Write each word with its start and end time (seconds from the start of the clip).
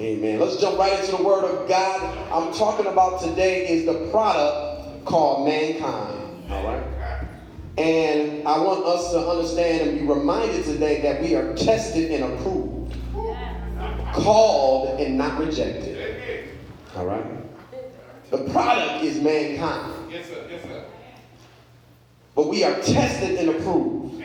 Amen. 0.00 0.40
Let's 0.40 0.56
jump 0.56 0.78
right 0.78 0.98
into 0.98 1.14
the 1.14 1.22
Word 1.22 1.44
of 1.44 1.68
God. 1.68 2.32
I'm 2.32 2.54
talking 2.54 2.86
about 2.86 3.20
today 3.20 3.68
is 3.68 3.84
the 3.84 4.08
product 4.10 5.04
called 5.04 5.46
mankind. 5.46 6.50
All 6.50 6.64
right. 6.64 6.82
And 7.76 8.48
I 8.48 8.58
want 8.60 8.86
us 8.86 9.12
to 9.12 9.18
understand 9.18 9.90
and 9.90 10.00
be 10.00 10.06
reminded 10.06 10.64
today 10.64 11.02
that 11.02 11.20
we 11.20 11.34
are 11.34 11.54
tested 11.54 12.12
and 12.12 12.32
approved, 12.32 12.96
called 14.14 15.00
and 15.00 15.18
not 15.18 15.38
rejected. 15.38 16.48
All 16.96 17.04
right. 17.04 17.24
The 18.30 18.38
product 18.50 19.04
is 19.04 19.20
mankind. 19.20 20.10
Yes, 20.10 20.28
sir. 20.28 20.46
Yes, 20.50 20.62
sir. 20.62 20.84
But 22.34 22.48
we 22.48 22.64
are 22.64 22.80
tested 22.80 23.38
and 23.38 23.50
approved. 23.50 24.24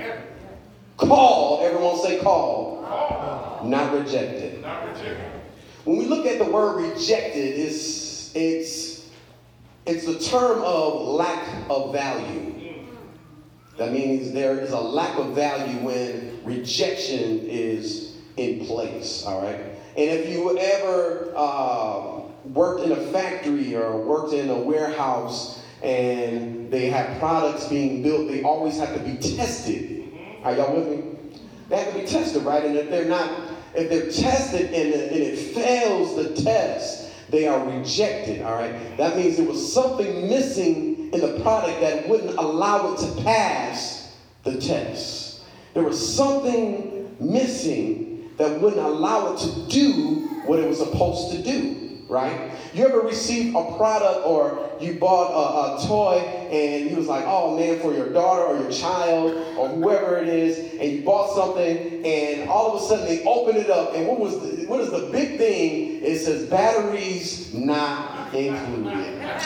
Called, 0.95 1.63
everyone 1.63 1.99
say 1.99 2.19
called, 2.19 2.83
not 3.69 3.91
rejected. 3.93 4.61
Not 4.61 4.87
rejected. 4.87 5.34
When 5.85 5.97
we 5.97 6.05
look 6.05 6.25
at 6.25 6.39
the 6.39 6.45
word 6.45 6.81
rejected, 6.81 7.59
it's 7.59 8.35
it's 8.35 9.07
it's 9.85 10.07
a 10.07 10.19
term 10.19 10.61
of 10.63 11.07
lack 11.09 11.47
of 11.69 11.93
value. 11.93 12.53
That 13.77 13.91
means 13.91 14.31
there 14.31 14.59
is 14.59 14.71
a 14.71 14.79
lack 14.79 15.17
of 15.19 15.35
value 15.35 15.77
when 15.85 16.41
rejection 16.43 17.41
is 17.41 18.15
in 18.37 18.65
place. 18.65 19.25
All 19.25 19.41
right. 19.43 19.59
And 19.59 20.09
if 20.09 20.29
you 20.29 20.57
ever 20.57 21.33
uh, 21.35 22.21
worked 22.45 22.83
in 22.83 22.91
a 22.91 23.07
factory 23.11 23.75
or 23.75 24.01
worked 24.01 24.33
in 24.33 24.49
a 24.49 24.57
warehouse 24.57 25.63
and 25.83 26.71
they 26.71 26.89
have 26.89 27.19
products 27.19 27.67
being 27.67 28.01
built, 28.01 28.27
they 28.27 28.43
always 28.43 28.77
have 28.79 28.93
to 28.93 28.99
be 28.99 29.17
tested. 29.17 30.11
Are 30.43 30.55
y'all 30.55 30.75
with 30.75 30.87
me? 30.87 31.39
They 31.69 31.77
have 31.77 31.93
to 31.93 31.99
be 31.99 32.05
tested, 32.05 32.43
right? 32.43 32.63
And 32.63 32.75
if 32.75 32.89
they're 32.89 33.05
not, 33.05 33.44
if 33.77 33.89
they're 33.89 34.11
tested 34.11 34.65
and, 34.73 34.93
it- 34.93 35.11
and 35.11 35.21
it 35.21 35.37
fails 35.37 36.15
the 36.15 36.41
test, 36.41 37.09
they 37.29 37.47
are 37.47 37.59
rejected, 37.67 38.41
all 38.43 38.53
right? 38.55 38.97
That 38.97 39.17
means 39.17 39.37
there 39.37 39.47
was 39.47 39.73
something 39.73 40.29
missing 40.29 41.09
in 41.13 41.21
the 41.21 41.39
product 41.41 41.79
that 41.81 42.07
wouldn't 42.07 42.37
allow 42.37 42.93
it 42.93 42.99
to 42.99 43.23
pass 43.23 44.13
the 44.43 44.59
test. 44.59 45.41
There 45.73 45.83
was 45.83 46.15
something 46.15 47.15
missing 47.19 48.29
that 48.37 48.59
wouldn't 48.61 48.81
allow 48.81 49.33
it 49.33 49.39
to 49.39 49.67
do 49.67 50.27
what 50.45 50.59
it 50.59 50.67
was 50.67 50.77
supposed 50.79 51.31
to 51.31 51.41
do, 51.41 51.94
right? 52.07 52.51
You 52.73 52.85
ever 52.87 53.01
received 53.01 53.55
a 53.55 53.77
product 53.77 54.25
or 54.25 54.69
you 54.79 54.95
bought 54.99 55.31
a, 55.31 55.83
a 55.83 55.87
toy 55.87 56.19
and 56.19 56.89
you 56.89 56.97
was 56.97 57.07
like, 57.07 57.23
oh 57.25 57.57
man, 57.57 57.79
for 57.79 57.93
your 57.93 58.11
daughter 58.11 58.43
or 58.43 58.59
your 58.59 58.71
child 58.71 59.31
or 59.57 59.69
whoever 59.69 60.17
it 60.17 60.27
is, 60.27 60.73
and 60.79 60.91
you 60.91 61.01
bought 61.03 61.33
something 61.35 62.05
and 62.05 62.49
all 62.49 62.75
of 62.75 62.81
a 62.81 62.85
sudden 62.85 63.05
they 63.05 63.23
open 63.23 63.55
it 63.55 63.69
up 63.69 63.95
and 63.95 64.07
what 64.07 64.19
was 64.19 64.39
the, 64.39 64.65
what 64.67 64.79
is 64.81 64.91
the 64.91 65.09
big 65.11 65.37
thing? 65.37 66.03
It 66.03 66.19
says 66.19 66.47
batteries 66.49 67.53
not 67.53 68.33
included. 68.33 69.29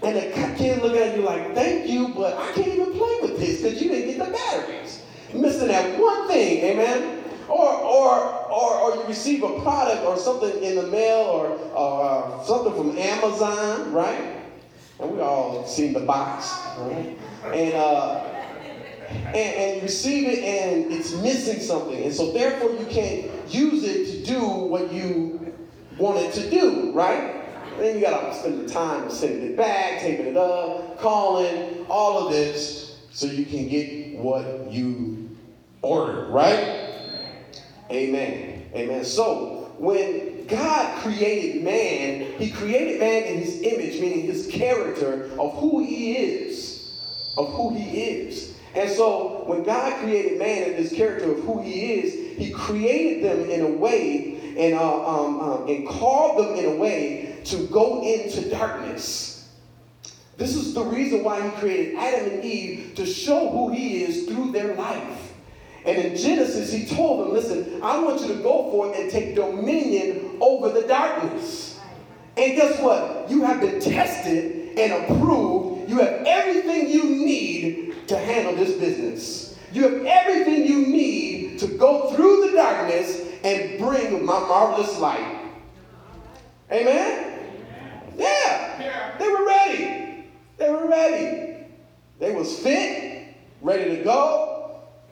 And 0.00 0.14
the 0.16 0.54
kid 0.56 0.80
look 0.80 0.94
at 0.94 1.16
you 1.16 1.22
like, 1.22 1.56
thank 1.56 1.90
you, 1.90 2.08
but 2.14 2.38
I 2.38 2.52
can't 2.52 2.68
even 2.68 2.92
play 2.92 3.18
with 3.20 3.36
this 3.36 3.60
because 3.60 3.82
you 3.82 3.90
didn't 3.90 4.16
get 4.16 4.26
the 4.26 4.32
batteries. 4.32 5.02
Missing 5.34 5.68
that 5.68 5.98
one 5.98 6.28
thing, 6.28 6.64
amen? 6.64 7.17
Or, 7.48 7.68
or, 7.72 8.50
or, 8.50 8.74
or 8.76 8.96
you 8.96 9.04
receive 9.04 9.42
a 9.42 9.60
product 9.62 10.04
or 10.04 10.18
something 10.18 10.62
in 10.62 10.76
the 10.76 10.86
mail 10.86 11.18
or, 11.18 11.50
or 11.74 12.44
something 12.44 12.74
from 12.74 12.98
Amazon, 12.98 13.92
right? 13.92 14.42
And 15.00 15.10
we 15.12 15.20
all 15.20 15.66
seen 15.66 15.92
the 15.92 16.00
box, 16.00 16.52
right? 16.78 17.18
And, 17.44 17.74
uh, 17.74 18.24
and, 19.08 19.36
and 19.36 19.76
you 19.76 19.82
receive 19.82 20.28
it 20.28 20.40
and 20.40 20.92
it's 20.92 21.14
missing 21.14 21.60
something. 21.60 22.02
And 22.02 22.12
so 22.12 22.32
therefore 22.32 22.72
you 22.72 22.84
can't 22.86 23.30
use 23.48 23.84
it 23.84 24.06
to 24.06 24.32
do 24.34 24.40
what 24.46 24.92
you 24.92 25.54
want 25.96 26.18
it 26.18 26.32
to 26.34 26.50
do, 26.50 26.92
right? 26.92 27.44
And 27.72 27.80
then 27.80 27.94
you 27.94 28.00
gotta 28.02 28.34
spend 28.34 28.68
the 28.68 28.72
time 28.72 29.10
sending 29.10 29.52
it 29.52 29.56
back, 29.56 30.00
taping 30.00 30.26
it 30.26 30.36
up, 30.36 30.98
calling, 30.98 31.86
all 31.88 32.26
of 32.26 32.32
this, 32.32 32.98
so 33.10 33.26
you 33.26 33.44
can 33.44 33.68
get 33.68 34.18
what 34.18 34.70
you 34.70 35.30
ordered, 35.80 36.28
right? 36.28 36.87
Amen. 37.90 38.70
Amen. 38.74 39.04
So 39.04 39.72
when 39.78 40.46
God 40.46 41.02
created 41.02 41.62
man, 41.62 42.32
he 42.38 42.50
created 42.50 43.00
man 43.00 43.24
in 43.24 43.38
his 43.40 43.62
image, 43.62 44.00
meaning 44.00 44.22
his 44.22 44.46
character 44.46 45.30
of 45.38 45.56
who 45.58 45.84
he 45.84 46.16
is. 46.16 46.92
Of 47.36 47.52
who 47.52 47.74
he 47.74 48.02
is. 48.02 48.54
And 48.74 48.90
so 48.90 49.44
when 49.46 49.62
God 49.62 50.00
created 50.02 50.38
man 50.38 50.70
in 50.70 50.74
his 50.74 50.92
character 50.92 51.32
of 51.32 51.42
who 51.44 51.60
he 51.62 51.94
is, 51.94 52.38
he 52.38 52.50
created 52.50 53.24
them 53.24 53.48
in 53.50 53.62
a 53.62 53.68
way 53.68 54.54
and, 54.58 54.74
uh, 54.74 55.06
um, 55.06 55.40
um, 55.40 55.68
and 55.68 55.86
called 55.88 56.38
them 56.38 56.56
in 56.56 56.64
a 56.64 56.76
way 56.76 57.40
to 57.44 57.66
go 57.68 58.02
into 58.02 58.50
darkness. 58.50 59.48
This 60.36 60.54
is 60.54 60.74
the 60.74 60.84
reason 60.84 61.24
why 61.24 61.42
he 61.42 61.50
created 61.56 61.96
Adam 61.96 62.30
and 62.32 62.44
Eve 62.44 62.92
to 62.96 63.06
show 63.06 63.50
who 63.50 63.72
he 63.72 64.04
is 64.04 64.26
through 64.28 64.52
their 64.52 64.74
life. 64.76 65.27
And 65.88 65.96
in 65.96 66.16
Genesis, 66.16 66.70
he 66.70 66.84
told 66.84 67.24
them, 67.24 67.32
listen, 67.32 67.80
I 67.82 67.98
want 67.98 68.20
you 68.20 68.28
to 68.28 68.42
go 68.42 68.70
for 68.70 68.92
it 68.92 69.00
and 69.00 69.10
take 69.10 69.34
dominion 69.34 70.36
over 70.38 70.68
the 70.68 70.86
darkness. 70.86 71.80
And 72.36 72.54
guess 72.54 72.78
what? 72.78 73.30
You 73.30 73.42
have 73.44 73.62
been 73.62 73.80
tested 73.80 74.76
and 74.78 74.92
approved. 74.92 75.88
You 75.88 75.98
have 76.00 76.24
everything 76.26 76.90
you 76.90 77.04
need 77.04 78.06
to 78.08 78.18
handle 78.18 78.54
this 78.54 78.76
business. 78.76 79.58
You 79.72 79.82
have 79.82 80.04
everything 80.04 80.66
you 80.66 80.86
need 80.86 81.58
to 81.60 81.66
go 81.66 82.12
through 82.12 82.50
the 82.50 82.56
darkness 82.56 83.22
and 83.42 83.78
bring 83.78 84.26
my 84.26 84.40
marvelous 84.40 84.98
light. 84.98 85.40
Amen? 86.70 87.48
Yeah. 88.14 89.16
They 89.18 89.28
were 89.28 89.46
ready. 89.46 90.26
They 90.58 90.68
were 90.68 90.86
ready. 90.86 91.66
They 92.18 92.34
was 92.34 92.58
fit, 92.58 93.34
ready 93.62 93.96
to 93.96 94.04
go. 94.04 94.57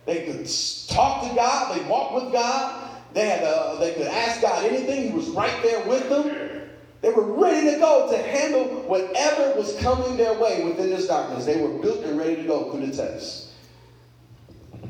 They 0.07 0.23
could 0.25 0.49
talk 0.89 1.29
to 1.29 1.35
God. 1.35 1.77
They 1.77 1.85
walked 1.89 2.15
with 2.15 2.33
God. 2.33 2.91
They 3.13 3.29
had 3.29 3.45
uh, 3.45 3.77
they 3.77 3.93
could 3.95 4.07
ask 4.07 4.41
God 4.41 4.65
anything. 4.65 5.11
He 5.11 5.17
was 5.17 5.29
right 5.31 5.63
there 5.63 5.87
with 5.87 6.09
them. 6.09 6.63
They 7.03 7.11
were 7.11 7.35
ready 7.41 7.71
to 7.73 7.79
go 7.79 8.11
to 8.11 8.17
handle 8.17 8.83
whatever 8.83 9.59
was 9.59 9.77
coming 9.81 10.17
their 10.17 10.35
way 10.39 10.65
within 10.65 10.91
this 10.91 11.07
darkness. 11.07 11.45
They 11.45 11.61
were 11.61 11.79
built 11.81 12.05
and 12.05 12.19
ready 12.19 12.37
to 12.37 12.43
go 12.45 12.71
through 12.71 12.87
the 12.87 12.97
test. 12.97 13.49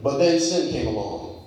But 0.02 0.18
then 0.18 0.38
sin 0.38 0.70
came 0.70 0.86
along. 0.86 1.46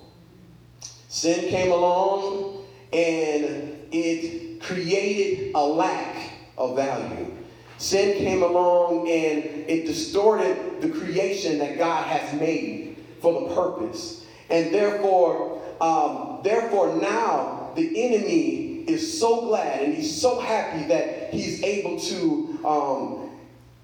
Sin 1.08 1.48
came 1.48 1.72
along 1.72 2.64
and 2.92 3.78
it 3.90 4.60
created 4.60 5.52
a 5.54 5.64
lack 5.64 6.32
of 6.58 6.76
value. 6.76 7.36
Sin 7.78 8.18
came 8.18 8.42
along 8.42 9.08
and 9.08 9.44
it 9.68 9.86
distorted 9.86 10.80
the 10.80 10.90
creation 10.90 11.58
that 11.58 11.78
God 11.78 12.06
has 12.06 12.38
made 12.38 12.89
for 13.20 13.40
the 13.48 13.54
purpose. 13.54 14.24
And 14.48 14.74
therefore, 14.74 15.62
um, 15.80 16.40
therefore 16.42 16.96
now 16.96 17.72
the 17.76 18.04
enemy 18.04 18.84
is 18.88 19.18
so 19.20 19.42
glad 19.42 19.82
and 19.82 19.94
he's 19.94 20.20
so 20.20 20.40
happy 20.40 20.86
that 20.88 21.32
he's 21.32 21.62
able 21.62 22.00
to 22.00 22.66
um, 22.66 23.30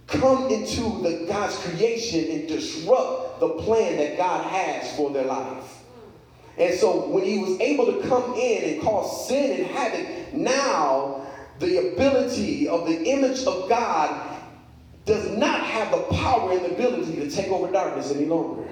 come 0.06 0.50
into 0.50 1.02
the 1.02 1.26
God's 1.28 1.56
creation 1.58 2.30
and 2.30 2.48
disrupt 2.48 3.40
the 3.40 3.50
plan 3.50 3.96
that 3.98 4.16
God 4.16 4.44
has 4.46 4.96
for 4.96 5.10
their 5.10 5.24
life. 5.24 5.82
And 6.58 6.74
so 6.78 7.08
when 7.08 7.24
he 7.24 7.38
was 7.38 7.60
able 7.60 7.86
to 7.86 8.08
come 8.08 8.34
in 8.34 8.74
and 8.74 8.82
cause 8.82 9.28
sin 9.28 9.60
and 9.60 9.66
havoc, 9.66 10.34
now 10.34 11.26
the 11.58 11.92
ability 11.92 12.68
of 12.68 12.86
the 12.86 13.04
image 13.04 13.44
of 13.44 13.68
God 13.68 14.38
does 15.04 15.30
not 15.36 15.60
have 15.60 15.90
the 15.90 16.02
power 16.16 16.52
and 16.52 16.62
the 16.62 16.72
ability 16.72 17.16
to 17.16 17.30
take 17.30 17.48
over 17.48 17.70
darkness 17.70 18.10
any 18.10 18.24
longer. 18.24 18.68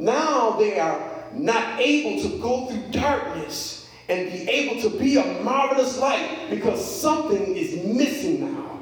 Now 0.00 0.52
they 0.52 0.80
are 0.80 0.98
not 1.34 1.78
able 1.78 2.22
to 2.22 2.38
go 2.38 2.66
through 2.66 2.90
darkness 2.90 3.88
and 4.08 4.32
be 4.32 4.48
able 4.48 4.80
to 4.80 4.98
be 4.98 5.18
a 5.18 5.42
marvelous 5.42 5.98
light 5.98 6.48
because 6.48 6.82
something 7.00 7.54
is 7.54 7.84
missing 7.84 8.40
now. 8.40 8.80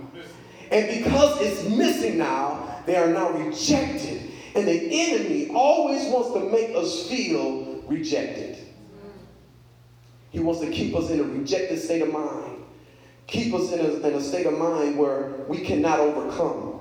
And 0.71 1.03
because 1.03 1.41
it's 1.41 1.69
missing 1.69 2.19
now, 2.19 2.83
they 2.87 2.97
are 2.97 3.09
now 3.09 3.31
rejected. 3.33 4.31
And 4.55 4.67
the 4.69 4.89
enemy 4.91 5.51
always 5.53 6.07
wants 6.07 6.33
to 6.35 6.51
make 6.51 6.75
us 6.77 7.09
feel 7.09 7.83
rejected. 7.89 8.57
He 10.31 10.39
wants 10.39 10.61
to 10.61 10.71
keep 10.71 10.95
us 10.95 11.11
in 11.11 11.19
a 11.21 11.25
rejected 11.25 11.81
state 11.81 12.03
of 12.03 12.13
mind, 12.13 12.63
keep 13.27 13.53
us 13.55 13.73
in 13.73 13.81
a, 13.81 14.07
in 14.07 14.15
a 14.15 14.21
state 14.21 14.47
of 14.47 14.57
mind 14.57 14.97
where 14.97 15.33
we 15.49 15.59
cannot 15.59 15.99
overcome. 15.99 16.81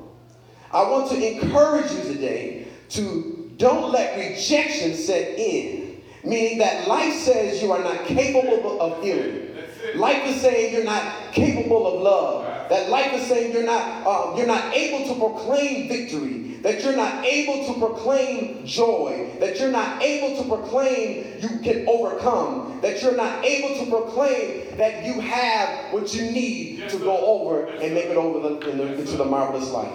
I 0.71 0.89
want 0.89 1.09
to 1.11 1.41
encourage 1.41 1.91
you 1.91 2.03
today 2.03 2.67
to 2.89 3.36
don't 3.57 3.91
let 3.91 4.17
rejection 4.17 4.93
set 4.93 5.37
in, 5.37 6.01
meaning 6.23 6.59
that 6.59 6.87
life 6.87 7.13
says 7.13 7.61
you 7.61 7.71
are 7.71 7.83
not 7.83 8.05
capable 8.05 8.79
of 8.81 9.03
healing. 9.03 9.47
Life 9.95 10.23
is 10.25 10.41
saying 10.41 10.73
you're 10.73 10.83
not 10.83 11.33
capable 11.33 11.87
of 11.87 12.01
love. 12.01 12.69
That 12.69 12.89
life 12.89 13.13
is 13.13 13.27
saying 13.27 13.53
you're 13.53 13.65
not 13.65 14.05
uh, 14.05 14.35
you're 14.35 14.47
not 14.47 14.75
able 14.75 15.07
to 15.07 15.19
proclaim 15.19 15.87
victory. 15.87 16.57
That 16.61 16.83
you're 16.83 16.95
not 16.95 17.23
able 17.23 17.73
to 17.73 17.79
proclaim 17.79 18.65
joy. 18.65 19.31
That 19.39 19.59
you're 19.59 19.71
not 19.71 20.01
able 20.01 20.41
to 20.41 20.49
proclaim 20.49 21.39
you 21.39 21.59
can 21.59 21.87
overcome. 21.87 22.79
That 22.81 23.01
you're 23.01 23.15
not 23.15 23.45
able 23.45 23.85
to 23.85 23.89
proclaim 23.89 24.77
that 24.77 25.05
you 25.05 25.21
have 25.21 25.93
what 25.93 26.13
you 26.13 26.23
need 26.31 26.89
to 26.89 26.97
go 26.97 27.17
over 27.17 27.67
and 27.67 27.93
make 27.93 28.05
it 28.05 28.17
over 28.17 28.39
the, 28.49 28.97
into 28.97 29.15
the 29.15 29.25
marvelous 29.25 29.69
life. 29.69 29.93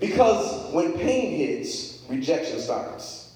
Because 0.00 0.72
when 0.72 0.92
pain 0.92 1.36
hits, 1.36 1.95
rejection 2.08 2.60
starts. 2.60 3.34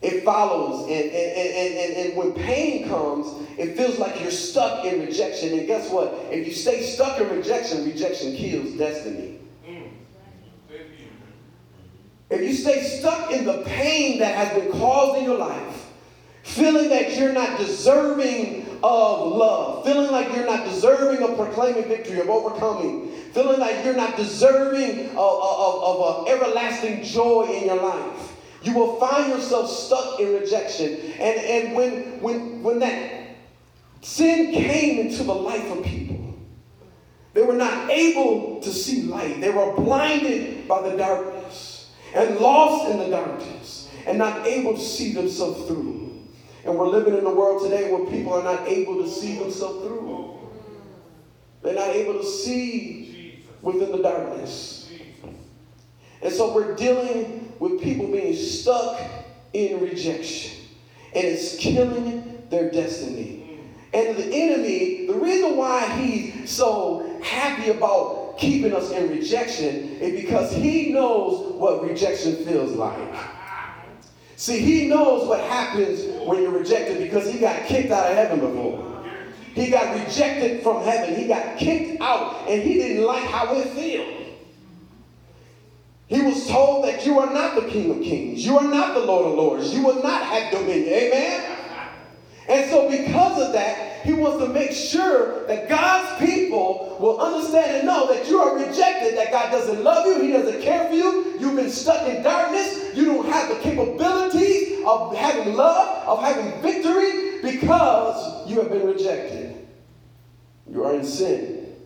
It 0.00 0.24
follows, 0.24 0.88
and, 0.88 1.10
and, 1.10 1.74
and, 1.78 1.96
and, 1.96 2.16
when 2.16 2.32
pain 2.32 2.88
comes, 2.88 3.48
it 3.56 3.76
feels 3.76 4.00
like 4.00 4.20
you're 4.20 4.32
stuck 4.32 4.84
in 4.84 5.00
rejection. 5.06 5.56
And 5.56 5.64
guess 5.64 5.90
what? 5.90 6.12
If 6.28 6.44
you 6.44 6.52
stay 6.52 6.82
stuck 6.82 7.20
in 7.20 7.28
rejection, 7.30 7.84
rejection 7.84 8.34
kills 8.34 8.72
destiny. 8.72 9.38
If 12.30 12.40
you 12.40 12.54
stay 12.54 12.82
stuck 12.82 13.30
in 13.30 13.44
the 13.44 13.62
pain 13.64 14.18
that 14.18 14.34
has 14.34 14.60
been 14.60 14.72
caused 14.72 15.18
in 15.18 15.24
your 15.24 15.36
life, 15.36 15.91
feeling 16.42 16.88
that 16.88 17.16
you're 17.16 17.32
not 17.32 17.58
deserving 17.58 18.66
of 18.82 19.32
love, 19.32 19.84
feeling 19.84 20.10
like 20.10 20.34
you're 20.34 20.46
not 20.46 20.64
deserving 20.64 21.22
of 21.22 21.36
proclaiming 21.36 21.84
victory, 21.84 22.20
of 22.20 22.28
overcoming, 22.28 23.12
feeling 23.32 23.60
like 23.60 23.84
you're 23.84 23.96
not 23.96 24.16
deserving 24.16 25.10
of, 25.10 25.16
of, 25.16 25.58
of, 25.58 25.82
of 25.82 26.26
uh, 26.26 26.30
everlasting 26.30 27.02
joy 27.02 27.48
in 27.52 27.66
your 27.66 27.80
life 27.82 28.32
you 28.62 28.74
will 28.74 28.98
find 28.98 29.28
yourself 29.30 29.68
stuck 29.70 30.20
in 30.20 30.32
rejection. 30.34 30.94
And, 31.18 31.40
and 31.40 31.74
when, 31.74 32.20
when, 32.20 32.62
when 32.62 32.78
that 32.78 33.36
sin 34.02 34.52
came 34.52 35.06
into 35.06 35.24
the 35.24 35.34
life 35.34 35.70
of 35.70 35.84
people, 35.84 36.34
they 37.34 37.42
were 37.42 37.54
not 37.54 37.90
able 37.90 38.60
to 38.60 38.70
see 38.70 39.02
light. 39.02 39.40
They 39.40 39.50
were 39.50 39.74
blinded 39.74 40.68
by 40.68 40.88
the 40.88 40.96
darkness 40.96 41.90
and 42.14 42.38
lost 42.38 42.90
in 42.90 42.98
the 42.98 43.08
darkness 43.08 43.90
and 44.06 44.18
not 44.18 44.46
able 44.46 44.74
to 44.74 44.80
see 44.80 45.12
themselves 45.12 45.66
through. 45.66 46.01
And 46.64 46.78
we're 46.78 46.88
living 46.88 47.16
in 47.16 47.26
a 47.26 47.34
world 47.34 47.62
today 47.62 47.92
where 47.92 48.06
people 48.06 48.34
are 48.34 48.42
not 48.42 48.68
able 48.68 49.02
to 49.02 49.08
see 49.08 49.38
themselves 49.38 49.84
through. 49.84 50.38
They're 51.62 51.74
not 51.74 51.88
able 51.88 52.14
to 52.14 52.24
see 52.24 53.42
within 53.62 53.92
the 53.92 53.98
darkness. 53.98 54.90
And 56.20 56.32
so 56.32 56.54
we're 56.54 56.76
dealing 56.76 57.52
with 57.58 57.82
people 57.82 58.06
being 58.06 58.34
stuck 58.34 59.00
in 59.52 59.80
rejection. 59.80 60.64
And 61.14 61.24
it's 61.24 61.56
killing 61.56 62.46
their 62.48 62.70
destiny. 62.70 63.60
And 63.92 64.16
the 64.16 64.32
enemy, 64.32 65.06
the 65.06 65.14
reason 65.14 65.56
why 65.56 65.86
he's 65.96 66.50
so 66.50 67.20
happy 67.22 67.70
about 67.70 68.38
keeping 68.38 68.74
us 68.74 68.90
in 68.90 69.10
rejection 69.10 69.96
is 70.00 70.20
because 70.22 70.52
he 70.52 70.92
knows 70.92 71.54
what 71.54 71.84
rejection 71.84 72.36
feels 72.44 72.72
like. 72.72 73.14
See, 74.42 74.58
he 74.58 74.88
knows 74.88 75.28
what 75.28 75.38
happens 75.38 76.02
when 76.26 76.42
you're 76.42 76.50
rejected 76.50 76.98
because 76.98 77.32
he 77.32 77.38
got 77.38 77.64
kicked 77.66 77.92
out 77.92 78.10
of 78.10 78.16
heaven 78.16 78.40
before. 78.40 79.04
He 79.54 79.70
got 79.70 79.94
rejected 79.94 80.64
from 80.64 80.82
heaven. 80.82 81.14
He 81.14 81.28
got 81.28 81.56
kicked 81.58 82.02
out 82.02 82.48
and 82.48 82.60
he 82.60 82.74
didn't 82.74 83.04
like 83.04 83.22
how 83.22 83.54
it 83.54 83.68
felt. 83.68 84.08
He 86.08 86.22
was 86.22 86.48
told 86.48 86.84
that 86.86 87.06
you 87.06 87.20
are 87.20 87.32
not 87.32 87.54
the 87.54 87.70
King 87.70 87.92
of 87.92 88.02
Kings. 88.02 88.44
You 88.44 88.58
are 88.58 88.66
not 88.66 88.94
the 88.94 89.06
Lord 89.06 89.26
of 89.26 89.34
Lords. 89.34 89.72
You 89.72 89.84
will 89.84 90.02
not 90.02 90.24
have 90.24 90.50
dominion. 90.50 90.92
Amen? 90.92 91.61
And 92.48 92.68
so, 92.70 92.90
because 92.90 93.40
of 93.40 93.52
that, 93.52 93.92
he 94.04 94.12
wants 94.12 94.44
to 94.44 94.52
make 94.52 94.72
sure 94.72 95.46
that 95.46 95.68
God's 95.68 96.26
people 96.26 96.96
will 97.00 97.20
understand 97.20 97.76
and 97.76 97.86
know 97.86 98.12
that 98.12 98.28
you 98.28 98.40
are 98.40 98.56
rejected, 98.56 99.16
that 99.16 99.30
God 99.30 99.52
doesn't 99.52 99.82
love 99.84 100.06
you, 100.06 100.22
He 100.22 100.32
doesn't 100.32 100.60
care 100.60 100.88
for 100.88 100.94
you, 100.94 101.36
you've 101.38 101.54
been 101.54 101.70
stuck 101.70 102.08
in 102.08 102.22
darkness, 102.22 102.94
you 102.94 103.04
don't 103.04 103.26
have 103.26 103.48
the 103.48 103.56
capabilities 103.56 104.82
of 104.84 105.14
having 105.14 105.54
love, 105.54 106.08
of 106.08 106.20
having 106.20 106.60
victory, 106.62 107.40
because 107.42 108.48
you 108.48 108.60
have 108.60 108.70
been 108.70 108.86
rejected. 108.86 109.56
You 110.68 110.84
are 110.84 110.94
in 110.94 111.04
sin. 111.04 111.76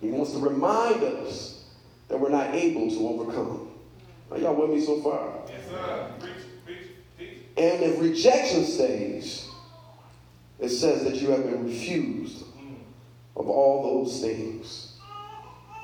He 0.00 0.10
wants 0.10 0.32
to 0.32 0.38
remind 0.38 1.04
us 1.04 1.64
that 2.08 2.18
we're 2.18 2.30
not 2.30 2.52
able 2.52 2.90
to 2.90 3.08
overcome. 3.08 3.70
Are 4.30 4.38
y'all 4.38 4.54
with 4.54 4.70
me 4.70 4.84
so 4.84 5.00
far? 5.02 5.34
Yes, 5.48 5.68
sir. 5.68 6.12
Preach, 6.18 6.32
preach, 6.64 6.78
preach. 7.16 7.38
And 7.56 7.82
if 7.82 8.00
rejection 8.00 8.64
stays, 8.64 9.48
it 10.58 10.68
says 10.68 11.04
that 11.04 11.16
you 11.16 11.30
have 11.30 11.44
been 11.44 11.64
refused 11.64 12.44
of 13.36 13.48
all 13.48 14.04
those 14.04 14.20
things. 14.20 14.98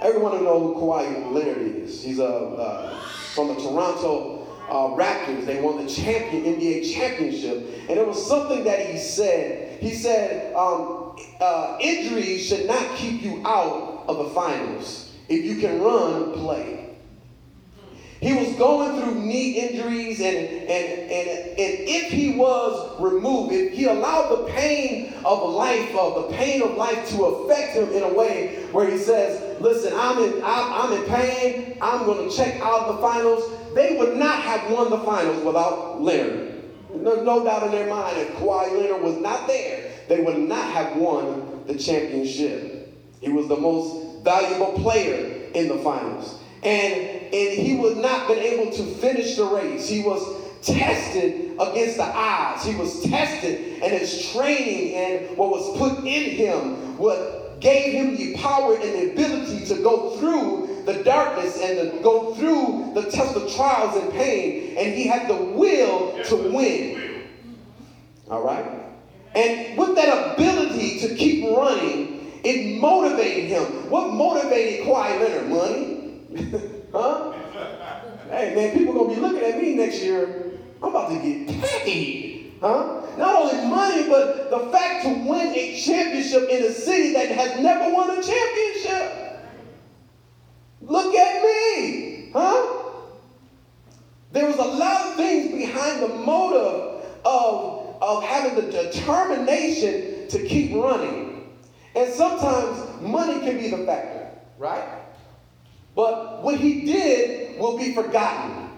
Everyone 0.00 0.44
know 0.44 0.74
who 0.74 0.80
Kawhi 0.80 1.32
Leonard 1.32 1.58
is. 1.58 2.02
He's 2.02 2.20
a, 2.20 2.24
uh, 2.24 3.00
from 3.34 3.48
the 3.48 3.54
Toronto 3.54 4.46
uh, 4.68 4.94
Raptors. 4.96 5.44
They 5.44 5.60
won 5.60 5.84
the 5.84 5.90
champion 5.90 6.44
NBA 6.44 6.92
championship, 6.94 7.66
and 7.88 7.98
it 7.98 8.06
was 8.06 8.24
something 8.28 8.64
that 8.64 8.86
he 8.86 8.98
said. 8.98 9.80
He 9.80 9.94
said, 9.94 10.54
um, 10.54 11.16
uh, 11.40 11.78
"Injuries 11.80 12.46
should 12.46 12.66
not 12.66 12.96
keep 12.96 13.22
you 13.22 13.42
out 13.44 14.04
of 14.06 14.18
the 14.18 14.30
finals." 14.30 15.12
If 15.28 15.44
you 15.44 15.56
can 15.60 15.80
run, 15.80 16.32
play. 16.32 16.87
He 18.20 18.32
was 18.32 18.52
going 18.56 19.00
through 19.00 19.14
knee 19.14 19.60
injuries, 19.60 20.20
and, 20.20 20.36
and, 20.36 20.68
and, 20.68 21.28
and 21.28 21.88
if 21.88 22.10
he 22.10 22.34
was 22.36 23.00
removed, 23.00 23.52
if 23.52 23.72
he 23.72 23.84
allowed 23.84 24.30
the 24.30 24.52
pain 24.52 25.14
of 25.24 25.50
life, 25.50 25.94
of 25.94 26.14
the 26.30 26.36
pain 26.36 26.62
of 26.62 26.76
life 26.76 27.08
to 27.10 27.24
affect 27.24 27.76
him 27.76 27.90
in 27.90 28.02
a 28.02 28.12
way 28.12 28.66
where 28.72 28.90
he 28.90 28.98
says, 28.98 29.60
listen, 29.60 29.92
I'm 29.94 30.18
in, 30.18 30.42
I'm, 30.42 30.92
I'm 30.92 30.92
in 31.00 31.08
pain, 31.08 31.78
I'm 31.80 32.06
going 32.06 32.28
to 32.28 32.36
check 32.36 32.60
out 32.60 32.92
the 32.92 32.98
finals, 33.00 33.44
they 33.74 33.96
would 33.96 34.16
not 34.16 34.42
have 34.42 34.68
won 34.72 34.90
the 34.90 34.98
finals 34.98 35.44
without 35.44 36.02
Leonard. 36.02 36.64
There's 36.92 37.22
no 37.22 37.44
doubt 37.44 37.62
in 37.64 37.70
their 37.70 37.88
mind, 37.88 38.16
if 38.18 38.34
Kawhi 38.34 38.72
Leonard 38.72 39.02
was 39.02 39.16
not 39.18 39.46
there, 39.46 39.92
they 40.08 40.22
would 40.22 40.38
not 40.38 40.72
have 40.72 40.96
won 40.96 41.62
the 41.68 41.76
championship. 41.76 42.98
He 43.20 43.28
was 43.28 43.46
the 43.46 43.56
most 43.56 44.24
valuable 44.24 44.72
player 44.72 45.50
in 45.54 45.68
the 45.68 45.78
finals. 45.78 46.40
And, 46.64 47.17
and 47.32 47.58
he 47.58 47.76
would 47.76 47.98
not 47.98 48.28
been 48.28 48.38
able 48.38 48.70
to 48.72 48.82
finish 48.96 49.36
the 49.36 49.44
race. 49.44 49.88
He 49.88 50.02
was 50.02 50.22
tested 50.62 51.52
against 51.60 51.96
the 51.96 52.04
odds. 52.04 52.64
He 52.64 52.74
was 52.74 53.02
tested, 53.02 53.82
and 53.82 53.92
his 53.92 54.30
training 54.32 54.94
and 54.94 55.36
what 55.36 55.50
was 55.50 55.78
put 55.78 56.04
in 56.04 56.30
him, 56.36 56.98
what 56.98 57.60
gave 57.60 57.92
him 57.92 58.16
the 58.16 58.36
power 58.36 58.74
and 58.74 58.82
the 58.82 59.12
ability 59.12 59.64
to 59.66 59.82
go 59.82 60.16
through 60.18 60.84
the 60.86 61.02
darkness 61.04 61.60
and 61.60 61.92
to 61.92 62.02
go 62.02 62.34
through 62.34 62.92
the 62.94 63.10
test 63.10 63.36
of 63.36 63.52
trials 63.54 63.96
and 63.96 64.12
pain. 64.12 64.76
And 64.76 64.94
he 64.94 65.06
had 65.06 65.28
the 65.28 65.36
will 65.36 66.22
to 66.24 66.36
win. 66.52 67.28
All 68.30 68.42
right? 68.42 68.64
And 69.34 69.76
with 69.76 69.94
that 69.96 70.34
ability 70.34 71.00
to 71.00 71.14
keep 71.14 71.44
running, 71.44 72.40
it 72.44 72.80
motivated 72.80 73.50
him. 73.50 73.90
What 73.90 74.12
motivated 74.12 74.86
Kawhi 74.86 75.20
Leonard? 75.20 75.48
Money? 75.50 76.74
huh? 76.92 77.32
hey, 78.30 78.54
man, 78.54 78.76
people 78.76 79.08
to 79.08 79.14
be 79.14 79.20
looking 79.20 79.42
at 79.42 79.60
me 79.60 79.74
next 79.74 80.02
year. 80.02 80.52
I'm 80.82 80.90
about 80.90 81.10
to 81.10 81.18
get 81.18 81.60
paid. 81.62 82.54
Huh? 82.60 83.02
Not 83.16 83.34
only 83.34 83.66
money, 83.68 84.08
but 84.08 84.50
the 84.50 84.70
fact 84.70 85.04
to 85.04 85.08
win 85.08 85.54
a 85.54 85.80
championship 85.80 86.48
in 86.48 86.64
a 86.64 86.72
city 86.72 87.12
that 87.14 87.30
has 87.30 87.60
never 87.60 87.92
won 87.92 88.10
a 88.10 88.22
championship. 88.22 89.40
Look 90.80 91.14
at 91.14 91.42
me. 91.42 92.30
Huh? 92.32 92.84
There 94.32 94.46
was 94.46 94.56
a 94.56 94.64
lot 94.64 95.06
of 95.06 95.14
things 95.16 95.50
behind 95.52 96.02
the 96.02 96.08
motive 96.08 97.04
of, 97.24 97.96
of 98.00 98.22
having 98.22 98.54
the 98.54 98.70
determination 98.70 100.28
to 100.28 100.46
keep 100.46 100.74
running. 100.74 101.58
And 101.96 102.12
sometimes 102.12 103.00
money 103.02 103.40
can 103.40 103.58
be 103.58 103.70
the 103.70 103.78
factor, 103.78 104.30
right? 104.58 104.86
But 105.98 106.44
what 106.44 106.60
he 106.60 106.82
did 106.82 107.58
will 107.58 107.76
be 107.76 107.92
forgotten. 107.92 108.70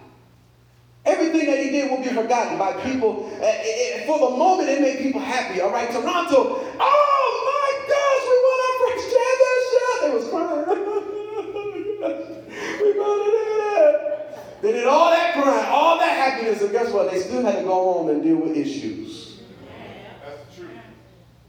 Everything 1.05 1.51
that 1.51 1.63
he 1.63 1.69
did 1.69 1.91
will 1.91 2.03
be 2.03 2.09
forgotten 2.09 2.57
by 2.57 2.73
people. 2.81 3.31
Uh, 3.35 4.07
for 4.07 4.19
the 4.31 4.37
moment, 4.39 4.71
it 4.71 4.81
made 4.81 5.01
people 5.01 5.21
happy. 5.21 5.61
All 5.61 5.71
right, 5.71 5.91
Toronto. 5.91 6.65
Oh 6.81 7.31
my 7.45 7.73
gosh, 7.93 8.25
we 8.25 8.37
won 8.49 8.59
our 8.65 8.77
first 8.81 9.05
championship. 9.13 10.01
They 10.01 10.11
was 10.17 10.27
crying. 10.31 10.65
We're 12.81 12.95
gonna 12.95 13.25
do 13.25 13.33
that. 13.61 14.63
They 14.63 14.73
did 14.73 14.87
all 14.87 15.11
that 15.11 15.35
crying, 15.35 15.67
all 15.69 15.99
that 15.99 16.17
happiness, 16.17 16.63
and 16.63 16.73
guess 16.73 16.91
what? 16.91 17.11
They 17.11 17.21
still 17.21 17.43
had 17.43 17.57
to 17.57 17.65
go 17.65 17.75
home 17.93 18.09
and 18.09 18.23
deal 18.23 18.37
with 18.37 18.57
issues. 18.57 19.30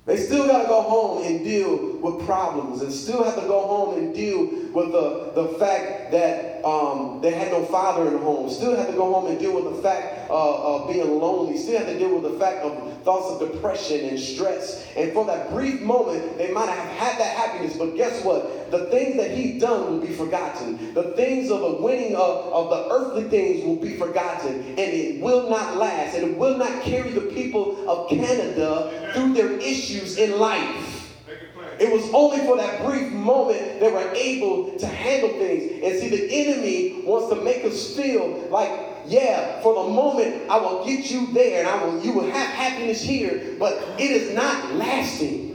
They 0.06 0.18
still 0.18 0.48
got 0.48 0.64
to 0.64 0.68
go 0.68 0.82
home 0.82 1.26
and 1.26 1.44
deal 1.44 1.98
with 1.98 2.26
problems 2.26 2.82
and 2.82 2.92
still 2.92 3.24
have 3.24 3.36
to 3.36 3.42
go 3.42 3.62
home 3.62 4.00
and 4.00 4.16
deal 4.16 4.46
with 4.74 4.92
the, 4.92 5.32
the 5.36 5.48
fact 5.60 6.12
that 6.12 6.66
um, 6.66 7.22
they 7.22 7.32
had 7.32 7.52
no 7.52 7.64
father 7.66 8.08
in 8.08 8.14
the 8.14 8.20
home. 8.20 8.50
Still 8.50 8.76
have 8.76 8.88
to 8.88 8.94
go 8.94 9.14
home 9.14 9.28
and 9.28 9.40
deal 9.40 9.54
with 9.54 9.76
the 9.76 9.82
fact 9.82 10.21
uh, 10.32 10.76
of 10.76 10.88
being 10.88 11.20
lonely. 11.20 11.58
Still 11.58 11.80
have 11.80 11.88
to 11.88 12.00
deal 12.00 12.18
with 12.18 12.32
the 12.32 12.40
fact 12.40 12.64
of 12.64 13.04
thoughts 13.04 13.42
of 13.42 13.52
depression 13.52 14.08
and 14.08 14.20
stress. 14.20 14.88
And 14.96 15.12
for 15.12 15.26
that 15.26 15.52
brief 15.52 15.82
moment, 15.82 16.38
they 16.38 16.52
might 16.52 16.70
have 16.70 16.88
had 16.98 17.20
that 17.20 17.36
happiness, 17.36 17.78
but 17.78 17.96
guess 17.96 18.24
what? 18.24 18.72
The 18.72 18.86
things 18.86 19.18
that 19.18 19.32
he's 19.32 19.62
done 19.62 19.92
will 19.92 20.00
be 20.00 20.14
forgotten. 20.14 20.94
The 20.94 21.12
things 21.16 21.52
of 21.52 21.60
the 21.60 21.82
winning 21.82 22.16
of, 22.16 22.54
of 22.54 22.70
the 22.70 22.94
earthly 22.94 23.26
things 23.26 23.66
will 23.66 23.76
be 23.76 23.98
forgotten. 23.98 24.62
And 24.62 24.80
it 24.80 25.22
will 25.22 25.50
not 25.50 25.76
last. 25.76 26.16
And 26.16 26.32
it 26.32 26.38
will 26.38 26.58
not 26.58 26.82
carry 26.84 27.12
the 27.12 27.22
people 27.22 27.90
of 27.90 28.10
Canada 28.10 29.12
through 29.14 29.34
their 29.34 29.52
issues 29.58 30.18
in 30.18 30.40
life. 30.40 31.02
It 31.80 31.92
was 31.92 32.08
only 32.14 32.38
for 32.46 32.58
that 32.58 32.86
brief 32.86 33.12
moment 33.12 33.80
they 33.80 33.92
were 33.92 34.12
able 34.14 34.78
to 34.78 34.86
handle 34.86 35.30
things. 35.30 35.84
And 35.84 36.00
see, 36.00 36.10
the 36.10 36.32
enemy 36.32 37.02
wants 37.04 37.34
to 37.34 37.42
make 37.44 37.66
us 37.66 37.96
feel 37.96 38.48
like 38.50 38.91
yeah, 39.08 39.62
for 39.62 39.84
the 39.84 39.90
moment 39.90 40.50
I 40.50 40.58
will 40.58 40.86
get 40.86 41.10
you 41.10 41.28
there 41.34 41.60
and 41.60 41.68
I 41.68 41.84
will 41.84 42.04
you 42.04 42.14
will 42.14 42.30
have 42.30 42.48
happiness 42.50 43.02
here, 43.02 43.56
but 43.60 43.74
it 43.98 44.12
is 44.12 44.34
not 44.36 44.74
lasting. 44.76 45.52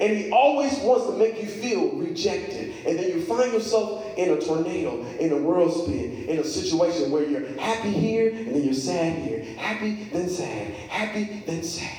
And 0.00 0.16
he 0.16 0.30
always 0.30 0.76
wants 0.80 1.06
to 1.06 1.16
make 1.16 1.40
you 1.40 1.48
feel 1.48 1.92
rejected. 1.92 2.74
And 2.84 2.98
then 2.98 3.10
you 3.10 3.22
find 3.22 3.52
yourself 3.52 4.04
in 4.16 4.32
a 4.32 4.40
tornado, 4.40 5.00
in 5.20 5.32
a 5.32 5.36
whirlspin, 5.36 6.26
in 6.26 6.38
a 6.40 6.44
situation 6.44 7.10
where 7.10 7.24
you're 7.24 7.46
happy 7.58 7.90
here 7.90 8.30
and 8.30 8.56
then 8.56 8.64
you're 8.64 8.74
sad 8.74 9.16
here. 9.22 9.44
Happy, 9.56 10.08
then 10.12 10.28
sad. 10.28 10.72
Happy, 10.90 11.44
then 11.46 11.62
sad. 11.62 11.96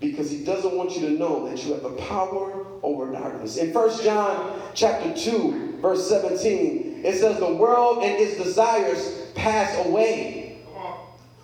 Because 0.00 0.30
he 0.30 0.44
doesn't 0.44 0.74
want 0.74 0.96
you 0.96 1.02
to 1.08 1.10
know 1.10 1.48
that 1.48 1.62
you 1.64 1.72
have 1.72 1.82
the 1.82 1.90
power 1.90 2.66
over 2.82 3.12
darkness. 3.12 3.58
In 3.58 3.72
1 3.72 4.02
John 4.02 4.60
chapter 4.74 5.14
2, 5.14 5.78
verse 5.80 6.08
17, 6.08 6.95
it 7.06 7.18
says, 7.18 7.38
The 7.38 7.54
world 7.54 8.02
and 8.02 8.20
its 8.20 8.36
desires 8.42 9.30
pass 9.34 9.86
away. 9.86 10.58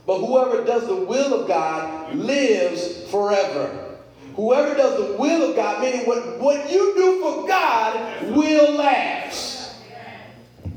But 0.06 0.18
whoever 0.18 0.64
does 0.64 0.86
the 0.88 0.96
will 0.96 1.40
of 1.40 1.46
God 1.46 2.16
lives 2.16 3.08
forever. 3.10 3.96
Whoever 4.34 4.74
does 4.74 4.96
the 4.96 5.16
will 5.16 5.50
of 5.50 5.56
God, 5.56 5.80
meaning 5.80 6.06
what, 6.06 6.40
what 6.40 6.70
you 6.70 6.94
do 6.96 7.20
for 7.20 7.46
God, 7.46 8.34
will 8.34 8.72
last. 8.72 9.61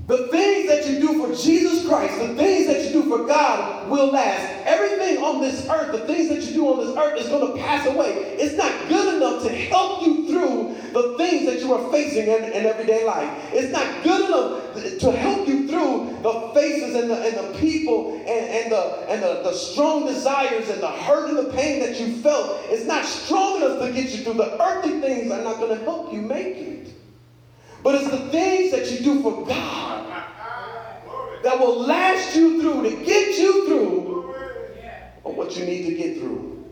The 0.08 0.28
things 0.28 0.70
that 0.70 0.88
you 0.88 1.00
do 1.00 1.26
for 1.26 1.34
Jesus 1.34 1.88
Christ, 1.88 2.20
the 2.20 2.36
things 2.36 2.68
that 2.68 2.86
you 2.86 3.02
do 3.02 3.10
for 3.10 3.26
God 3.26 3.90
will 3.90 4.12
last. 4.12 4.54
Everything 4.68 5.18
on 5.24 5.42
this 5.42 5.68
earth, 5.68 5.92
the 5.92 6.06
things 6.06 6.30
that 6.30 6.44
you 6.44 6.54
do 6.54 6.68
on 6.68 6.86
this 6.86 6.96
earth 6.96 7.20
is 7.20 7.28
going 7.28 7.52
to 7.52 7.58
pass 7.60 7.88
away. 7.88 8.12
It's 8.38 8.56
not 8.56 8.72
good 8.88 9.16
enough 9.16 9.42
to 9.44 9.50
help 9.50 10.06
you 10.06 10.28
through 10.28 10.76
the 10.94 11.18
things 11.18 11.48
that 11.48 11.60
you 11.60 11.74
are 11.74 11.92
facing 11.92 12.28
in, 12.28 12.44
in 12.54 12.68
everyday 12.68 13.04
life. 13.04 13.32
It's 13.52 13.74
not 13.74 14.04
good 14.04 14.30
enough 14.30 15.00
to 15.00 15.12
help 15.12 15.48
you 15.48 15.68
through 15.68 16.20
the 16.22 16.52
faces 16.54 16.94
and 16.94 17.10
the, 17.10 17.16
and 17.26 17.38
the 17.38 17.60
people 17.60 18.14
and, 18.14 18.28
and, 18.28 18.72
the, 18.72 19.06
and 19.10 19.24
the, 19.24 19.42
the 19.42 19.54
strong 19.54 20.06
desires 20.06 20.70
and 20.70 20.84
the 20.84 20.92
hurt 20.92 21.30
and 21.30 21.38
the 21.38 21.52
pain 21.52 21.80
that 21.80 22.00
you 22.00 22.16
felt. 22.18 22.60
It's 22.66 22.86
not 22.86 23.06
strong 23.06 23.58
enough 23.58 23.80
to 23.80 23.92
get 23.92 24.12
you 24.12 24.24
through. 24.24 24.36
The 24.36 24.62
earthly 24.62 25.02
things 25.02 25.32
are 25.32 25.44
not 25.44 25.58
going 25.58 25.76
to 25.76 25.84
help 25.84 26.14
you 26.14 26.22
make 26.22 26.58
it. 26.58 26.76
But 27.86 28.01
it's 28.01 28.10
the 28.10 28.30
things 28.30 28.72
that 28.72 28.89
you 28.89 28.98
do 29.06 29.22
for 29.22 29.46
God 29.46 30.24
that 31.44 31.60
will 31.60 31.82
last 31.82 32.36
you 32.36 32.60
through, 32.60 32.82
to 32.82 33.06
get 33.06 33.38
you 33.38 33.68
through 33.68 34.36
on 35.24 35.36
what 35.36 35.56
you 35.56 35.65
need 35.65 35.86
to 35.89 35.94
get 35.94 36.18
through. 36.18 36.65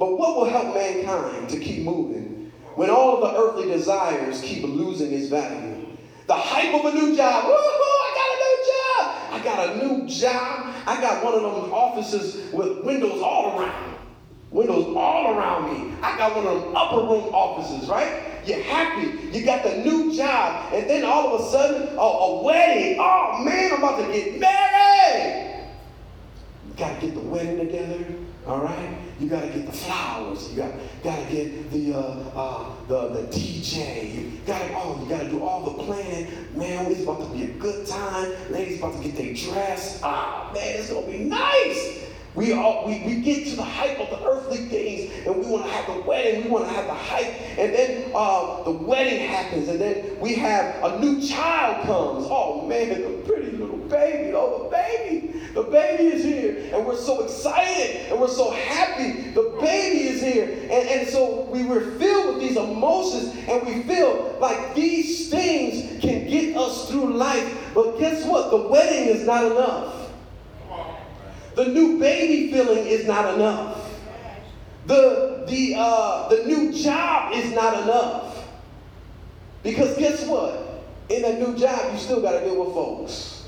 But 0.00 0.18
what 0.18 0.34
will 0.34 0.46
help 0.46 0.74
mankind 0.74 1.48
to 1.50 1.60
keep 1.60 1.84
moving 1.84 2.50
when 2.74 2.90
all 2.90 3.22
of 3.22 3.32
the 3.32 3.40
earthly 3.40 3.68
desires 3.68 4.40
keep 4.40 4.64
losing 4.64 5.12
its 5.12 5.28
value? 5.28 5.86
The 6.26 6.34
hype 6.34 6.74
of 6.74 6.92
a 6.92 6.92
new 6.92 7.16
job. 7.16 7.44
I 7.46 8.18
got 8.18 8.34
a 8.34 8.38
new 8.42 8.56
job. 8.66 9.06
I 9.30 9.44
got 9.44 9.68
a 9.68 9.86
new 9.86 10.08
job. 10.08 10.74
I 10.88 11.00
got 11.00 11.22
one 11.24 11.34
of 11.34 11.42
them 11.42 11.72
offices 11.72 12.52
with 12.52 12.84
windows 12.84 13.22
all 13.22 13.60
around. 13.60 13.91
Windows 14.52 14.94
all 14.94 15.34
around 15.34 15.72
me. 15.72 15.94
I 16.02 16.16
got 16.18 16.36
one 16.36 16.46
of 16.46 16.62
them 16.62 16.76
upper 16.76 17.00
room 17.00 17.34
offices, 17.34 17.88
right? 17.88 18.22
You're 18.44 18.62
happy. 18.62 19.36
You 19.36 19.44
got 19.44 19.64
the 19.64 19.78
new 19.78 20.14
job. 20.14 20.72
And 20.74 20.88
then 20.88 21.04
all 21.04 21.34
of 21.34 21.40
a 21.40 21.50
sudden, 21.50 21.96
a, 21.96 22.00
a 22.00 22.42
wedding. 22.42 22.98
Oh 23.00 23.42
man, 23.42 23.72
I'm 23.72 23.78
about 23.78 24.06
to 24.06 24.12
get 24.12 24.38
married. 24.38 25.68
You 26.68 26.74
got 26.76 27.00
to 27.00 27.06
get 27.06 27.14
the 27.14 27.20
wedding 27.20 27.58
together. 27.58 28.04
All 28.44 28.58
right, 28.58 28.98
you 29.20 29.28
gotta 29.28 29.46
get 29.46 29.66
the 29.66 29.72
flowers. 29.72 30.50
You 30.50 30.56
got 30.56 30.72
gotta 31.04 31.30
get 31.30 31.70
the 31.70 31.94
uh, 31.94 31.98
uh, 32.34 32.74
the 32.88 33.08
the 33.10 33.22
DJ. 33.28 34.12
You 34.14 34.40
gotta 34.44 34.68
oh, 34.74 35.00
you 35.00 35.08
gotta 35.08 35.28
do 35.28 35.44
all 35.44 35.62
the 35.62 35.84
planning. 35.84 36.26
Man, 36.56 36.90
it's 36.90 37.04
about 37.04 37.20
to 37.20 37.26
be 37.32 37.44
a 37.44 37.54
good 37.54 37.86
time. 37.86 38.32
Ladies 38.50 38.80
about 38.80 39.00
to 39.00 39.08
get 39.08 39.16
their 39.16 39.32
dress. 39.32 40.00
Ah, 40.02 40.50
man, 40.52 40.76
it's 40.76 40.92
gonna 40.92 41.06
be 41.06 41.18
nice. 41.18 42.02
We, 42.34 42.52
all, 42.52 42.86
we, 42.86 43.02
we 43.04 43.20
get 43.20 43.46
to 43.48 43.56
the 43.56 43.62
hype 43.62 43.98
of 44.00 44.08
the 44.08 44.26
earthly 44.26 44.56
things 44.56 45.12
and 45.26 45.36
we 45.36 45.46
want 45.46 45.66
to 45.66 45.70
have 45.70 45.94
the 45.94 46.00
wedding, 46.02 46.44
we 46.44 46.50
want 46.50 46.66
to 46.66 46.72
have 46.72 46.86
the 46.86 46.94
hype, 46.94 47.58
and 47.58 47.74
then 47.74 48.10
uh, 48.14 48.62
the 48.64 48.70
wedding 48.70 49.28
happens, 49.28 49.68
and 49.68 49.80
then 49.80 50.18
we 50.18 50.34
have 50.34 50.82
a 50.82 50.98
new 50.98 51.20
child 51.20 51.86
comes. 51.86 52.26
Oh 52.30 52.66
man, 52.66 52.88
the 52.88 53.22
pretty 53.26 53.56
little 53.56 53.76
baby, 53.76 54.32
oh 54.34 54.64
the 54.64 54.70
baby, 54.70 55.40
the 55.54 55.62
baby 55.64 56.04
is 56.04 56.24
here, 56.24 56.74
and 56.74 56.86
we're 56.86 56.96
so 56.96 57.22
excited 57.22 58.10
and 58.10 58.18
we're 58.18 58.28
so 58.28 58.50
happy. 58.50 59.30
The 59.30 59.56
baby 59.60 60.08
is 60.08 60.22
here, 60.22 60.44
and, 60.44 60.88
and 60.88 61.08
so 61.08 61.42
we 61.52 61.64
were 61.64 61.82
filled 61.98 62.36
with 62.36 62.48
these 62.48 62.56
emotions, 62.56 63.34
and 63.46 63.66
we 63.66 63.82
feel 63.82 64.38
like 64.40 64.74
these 64.74 65.28
things 65.28 66.02
can 66.02 66.26
get 66.26 66.56
us 66.56 66.90
through 66.90 67.12
life. 67.14 67.70
But 67.74 67.98
guess 67.98 68.24
what? 68.26 68.50
The 68.50 68.68
wedding 68.68 69.08
is 69.08 69.26
not 69.26 69.44
enough. 69.44 70.01
The 71.54 71.66
new 71.66 71.98
baby 71.98 72.52
feeling 72.52 72.86
is 72.86 73.06
not 73.06 73.34
enough. 73.34 73.90
The, 74.86 75.44
the, 75.46 75.74
uh, 75.76 76.28
the 76.28 76.44
new 76.44 76.72
job 76.72 77.32
is 77.34 77.52
not 77.52 77.82
enough. 77.82 78.48
Because 79.62 79.96
guess 79.96 80.26
what? 80.26 80.84
In 81.08 81.24
a 81.24 81.38
new 81.38 81.56
job, 81.56 81.92
you 81.92 81.98
still 81.98 82.20
got 82.20 82.32
to 82.32 82.44
deal 82.44 82.64
with 82.64 82.74
folks. 82.74 83.44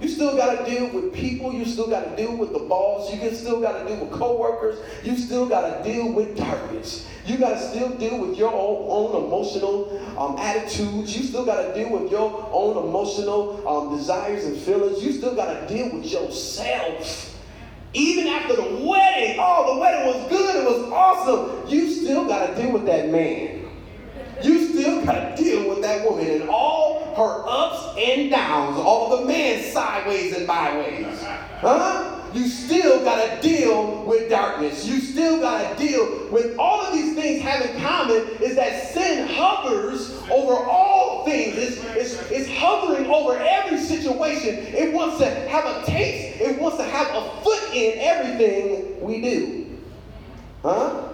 You 0.00 0.08
still 0.08 0.36
got 0.36 0.58
to 0.58 0.70
deal 0.70 0.90
with 0.90 1.14
people. 1.14 1.52
You 1.52 1.64
still 1.64 1.88
got 1.88 2.04
to 2.10 2.16
deal 2.16 2.36
with 2.36 2.52
the 2.52 2.58
boss. 2.58 3.12
You 3.12 3.30
still 3.34 3.60
got 3.60 3.80
to 3.80 3.88
deal 3.88 4.04
with 4.04 4.12
coworkers. 4.12 4.78
You 5.02 5.16
still 5.16 5.46
got 5.46 5.82
to 5.82 5.90
deal 5.90 6.12
with 6.12 6.36
darkness. 6.36 7.06
You 7.26 7.38
got 7.38 7.50
to 7.50 7.60
still 7.60 7.90
deal 7.96 8.18
with 8.20 8.38
your 8.38 8.52
own, 8.54 9.24
emotional 9.24 10.00
um, 10.16 10.38
attitudes. 10.38 11.16
You 11.16 11.24
still 11.24 11.44
got 11.44 11.60
to 11.62 11.74
deal 11.74 11.90
with 11.90 12.10
your 12.10 12.48
own 12.52 12.88
emotional 12.88 13.66
um, 13.68 13.96
desires 13.96 14.44
and 14.44 14.56
feelings. 14.56 15.02
You 15.02 15.12
still 15.12 15.34
got 15.34 15.46
to 15.46 15.74
deal 15.74 15.92
with 15.96 16.06
yourself. 16.06 17.36
Even 17.94 18.28
after 18.28 18.54
the 18.54 18.62
wedding, 18.62 19.38
oh, 19.40 19.74
the 19.74 19.80
wedding 19.80 20.06
was 20.06 20.28
good, 20.28 20.56
it 20.56 20.64
was 20.64 20.92
awesome. 20.92 21.68
You 21.68 21.90
still 21.90 22.26
got 22.26 22.46
to 22.46 22.62
deal 22.62 22.70
with 22.70 22.86
that 22.86 23.08
man. 23.08 23.70
You 24.42 24.72
still 24.72 25.04
got 25.04 25.36
to 25.36 25.42
deal 25.42 25.68
with 25.68 25.82
that 25.82 26.08
woman 26.08 26.28
and 26.28 26.48
all 26.48 27.14
her 27.16 27.44
ups 27.48 27.98
and 27.98 28.30
downs, 28.30 28.76
all 28.78 29.18
the 29.18 29.26
man 29.26 29.64
sideways 29.72 30.36
and 30.36 30.46
byways. 30.46 31.22
Huh? 31.22 32.15
You 32.32 32.48
still 32.48 33.02
got 33.02 33.24
to 33.24 33.48
deal 33.48 34.04
with 34.04 34.28
darkness. 34.28 34.86
You 34.86 35.00
still 35.00 35.40
got 35.40 35.76
to 35.76 35.86
deal 35.86 36.28
with 36.30 36.58
all 36.58 36.82
of 36.82 36.92
these 36.92 37.14
things 37.14 37.42
have 37.42 37.64
in 37.64 37.80
common 37.80 38.16
is 38.40 38.56
that 38.56 38.92
sin 38.92 39.28
hovers 39.28 40.10
over 40.30 40.54
all 40.54 41.24
things. 41.24 41.56
It's, 41.56 41.84
it's, 41.96 42.30
it's 42.30 42.58
hovering 42.58 43.06
over 43.06 43.38
every 43.38 43.78
situation. 43.78 44.56
It 44.56 44.92
wants 44.92 45.18
to 45.18 45.30
have 45.30 45.64
a 45.64 45.86
taste. 45.86 46.40
It 46.40 46.60
wants 46.60 46.78
to 46.78 46.84
have 46.84 47.08
a 47.08 47.42
foot 47.42 47.74
in 47.74 47.98
everything 47.98 49.00
we 49.00 49.20
do. 49.20 49.78
Huh? 50.62 51.08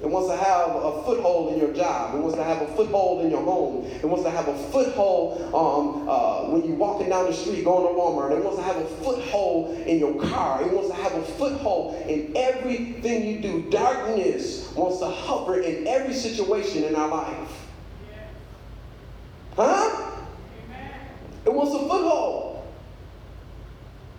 It 0.00 0.06
wants 0.06 0.28
to 0.28 0.36
have 0.36 0.76
a 0.76 1.02
foothold 1.02 1.52
in 1.52 1.58
your 1.58 1.72
job. 1.74 2.14
It 2.14 2.18
wants 2.18 2.36
to 2.36 2.44
have 2.44 2.62
a 2.62 2.66
foothold 2.76 3.24
in 3.24 3.32
your 3.32 3.42
home. 3.42 3.84
It 3.84 4.04
wants 4.04 4.24
to 4.24 4.30
have 4.30 4.46
a 4.46 4.56
foothold 4.70 5.42
um, 5.52 6.08
uh, 6.08 6.50
when 6.50 6.64
you're 6.64 6.76
walking 6.76 7.08
down 7.08 7.26
the 7.26 7.32
street 7.32 7.64
going 7.64 7.82
to 7.82 8.00
Walmart. 8.00 8.30
It 8.30 8.44
wants 8.44 8.58
to 8.58 8.62
have 8.62 8.76
a 8.76 8.86
foothold 9.02 9.76
in 9.88 9.98
your 9.98 10.14
car. 10.22 10.62
It 10.62 10.72
wants 10.72 10.90
to 10.90 10.94
have 10.94 11.14
a 11.14 11.22
foothold 11.22 11.96
in 12.08 12.32
everything 12.36 13.26
you 13.26 13.40
do. 13.40 13.70
Darkness 13.70 14.72
wants 14.74 15.00
to 15.00 15.06
hover 15.06 15.60
in 15.60 15.88
every 15.88 16.14
situation 16.14 16.84
in 16.84 16.94
our 16.94 17.08
life. 17.08 17.66
Huh? 19.56 20.12
It 21.44 21.52
wants 21.52 21.74
a 21.74 21.80
foothold. 21.80 22.57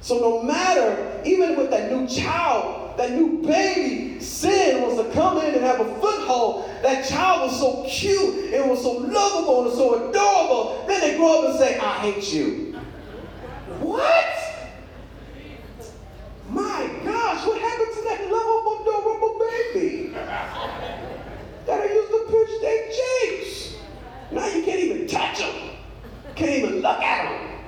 So 0.01 0.19
no 0.19 0.43
matter, 0.43 1.21
even 1.25 1.57
with 1.57 1.69
that 1.71 1.91
new 1.91 2.07
child, 2.07 2.97
that 2.97 3.11
new 3.11 3.41
baby, 3.41 4.19
sin 4.19 4.81
was 4.81 4.97
to 4.97 5.11
come 5.13 5.37
in 5.39 5.55
and 5.55 5.63
have 5.63 5.79
a 5.79 5.95
foothold. 5.99 6.69
That 6.83 7.07
child 7.07 7.49
was 7.49 7.59
so 7.59 7.85
cute, 7.89 8.53
it 8.53 8.65
was 8.65 8.81
so 8.81 8.93
lovable 8.93 9.67
and 9.67 9.73
so 9.73 10.09
adorable. 10.09 10.85
Then 10.87 11.01
they 11.01 11.17
grow 11.17 11.39
up 11.39 11.49
and 11.49 11.59
say, 11.59 11.77
I 11.77 11.93
hate 11.99 12.33
you. 12.33 12.79
what? 13.79 14.25
My 16.49 16.89
gosh, 17.05 17.45
what 17.45 17.61
happened 17.61 17.95
to 17.95 18.03
that 18.03 18.31
lovable, 18.31 18.81
adorable 18.81 19.39
baby 19.39 20.07
that 21.67 21.81
I 21.81 21.93
used 21.93 22.09
to 22.11 22.25
push 22.27 22.49
their 22.61 22.87
cheeks? 22.87 23.75
Now 24.31 24.47
you 24.47 24.63
can't 24.63 24.79
even 24.79 25.07
touch 25.07 25.39
them. 25.39 25.69
Can't 26.35 26.51
even 26.51 26.81
look 26.81 27.01
at 27.01 27.29
them. 27.29 27.59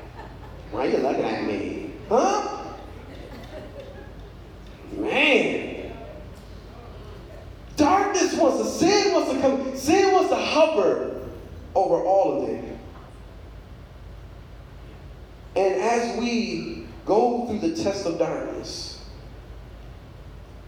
Why 0.71 0.87
are 0.87 0.89
you 0.89 0.97
looking 0.97 1.25
at 1.25 1.43
me? 1.45 1.90
Huh? 2.11 2.73
Man. 4.97 5.93
Darkness 7.77 8.33
wants 8.33 8.57
to, 8.57 8.65
sin 8.65 9.13
wants 9.13 9.31
to 9.31 9.39
come, 9.39 9.77
sin 9.77 10.11
wants 10.11 10.27
to 10.29 10.35
hover 10.35 11.29
over 11.73 11.95
all 11.95 12.43
of 12.43 12.49
it. 12.49 12.65
And 15.55 15.73
as 15.75 16.19
we 16.19 16.85
go 17.05 17.47
through 17.47 17.59
the 17.59 17.81
test 17.81 18.05
of 18.05 18.19
darkness, 18.19 19.05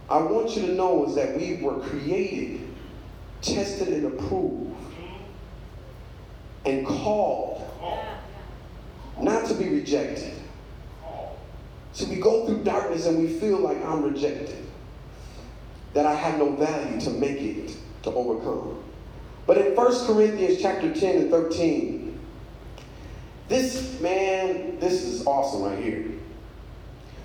I 0.10 0.20
want 0.20 0.56
you 0.56 0.68
to 0.68 0.74
know 0.76 1.06
is 1.08 1.16
that 1.16 1.38
we 1.38 1.58
were 1.58 1.82
created, 1.82 2.62
tested, 3.42 3.90
and 3.90 4.06
approved, 4.06 4.78
and 6.66 6.88
called 6.88 7.70
not 9.20 9.46
to 9.48 9.54
be 9.56 9.68
rejected. 9.68 10.43
So 11.94 12.06
we 12.08 12.16
go 12.16 12.46
through 12.46 12.64
darkness 12.64 13.06
and 13.06 13.20
we 13.20 13.28
feel 13.28 13.60
like 13.60 13.78
I'm 13.86 14.04
rejected, 14.04 14.66
that 15.94 16.08
I 16.08 16.16
have 16.16 16.40
no 16.40 16.52
value 16.56 17.00
to 17.02 17.10
make 17.12 17.40
it 17.40 17.78
to 18.02 18.12
overcome. 18.12 18.84
But 19.46 19.60
in 19.60 19.76
1 19.76 20.06
Corinthians 20.08 20.62
chapter 20.62 20.94
10 20.94 21.18
and 21.18 21.30
13, 21.30 22.20
this 23.48 24.00
man, 24.02 24.80
this 24.80 25.04
is 25.04 25.28
awesome 25.28 25.64
right 25.64 25.84
here. 25.84 26.06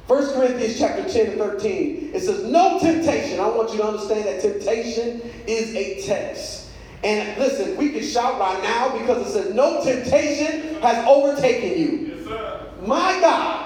1 0.07 0.35
Corinthians 0.35 0.79
chapter 0.79 1.09
10 1.09 1.27
and 1.33 1.39
13, 1.39 2.11
it 2.15 2.21
says, 2.21 2.45
No 2.45 2.79
temptation. 2.79 3.41
I 3.41 3.49
want 3.49 3.71
you 3.71 3.79
to 3.79 3.85
understand 3.85 4.27
that 4.27 4.43
temptation 4.43 5.23
is 5.47 5.75
a 5.75 6.07
test. 6.07 6.71
And 7.05 7.39
listen, 7.39 7.77
we 7.77 7.91
can 7.91 8.03
shout 8.03 8.39
right 8.41 8.63
now 8.63 8.99
because 8.99 9.29
it 9.29 9.33
says, 9.33 9.55
No 9.55 9.83
temptation 9.83 10.81
has 10.83 11.07
overtaken 11.07 11.79
you. 11.79 12.15
Yes, 12.17 12.25
sir. 12.27 12.73
My 12.83 13.19
God. 13.21 13.58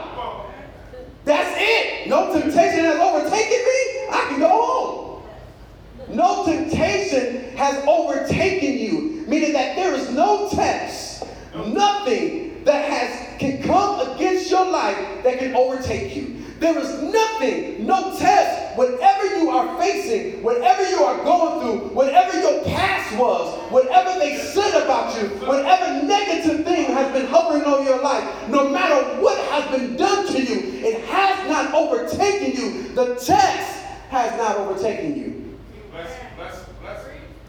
That's 1.24 1.56
it. 1.58 2.08
No 2.08 2.32
temptation 2.32 2.84
has 2.84 2.98
overtaken 3.00 3.58
me. 3.58 4.08
I 4.10 4.26
can 4.28 4.40
go 4.40 4.48
home. 4.48 5.22
No 6.08 6.44
temptation 6.44 7.56
has 7.56 7.82
overtaken 7.86 8.78
you, 8.78 9.24
meaning 9.26 9.52
that 9.52 9.76
there 9.76 9.94
is 9.94 10.10
no 10.10 10.48
test, 10.50 11.24
nothing 11.54 12.64
that 12.64 12.90
has 12.90 13.38
can 13.38 13.62
come 13.62 14.14
against 14.14 14.50
your 14.50 14.70
life 14.70 14.96
that 15.24 15.38
can 15.38 15.54
overtake 15.54 16.14
you. 16.14 16.38
There 16.60 16.78
is 16.78 17.02
nothing, 17.02 17.84
no 17.86 18.16
test, 18.16 18.76
whatever 18.76 19.26
you 19.36 19.50
are 19.50 19.76
facing, 19.80 20.42
whatever 20.44 20.88
you 20.88 21.02
are 21.02 21.24
going 21.24 21.60
through, 21.60 21.88
whatever 21.88 22.38
your 22.38 22.62
past 22.64 23.16
was, 23.18 23.72
whatever 23.72 24.16
they 24.20 24.36
said 24.36 24.80
about 24.84 25.20
you, 25.20 25.28
whatever 25.44 26.06
negative 26.06 26.64
thing 26.64 26.84
has 26.84 27.12
been 27.12 27.26
hovering 27.26 27.64
over 27.64 27.82
your 27.82 28.00
life, 28.00 28.48
no 28.48 28.68
matter 28.68 29.20
what 29.20 29.38
has 29.50 29.76
been 29.76 29.96
done 29.96 30.26
to 30.28 30.40
you, 30.40 30.71
it 30.84 31.04
has 31.06 31.48
not 31.48 31.74
overtaken 31.74 32.52
you. 32.52 32.82
The 32.94 33.14
test 33.14 33.84
has 34.10 34.36
not 34.36 34.56
overtaken 34.56 35.16
you. 35.16 35.58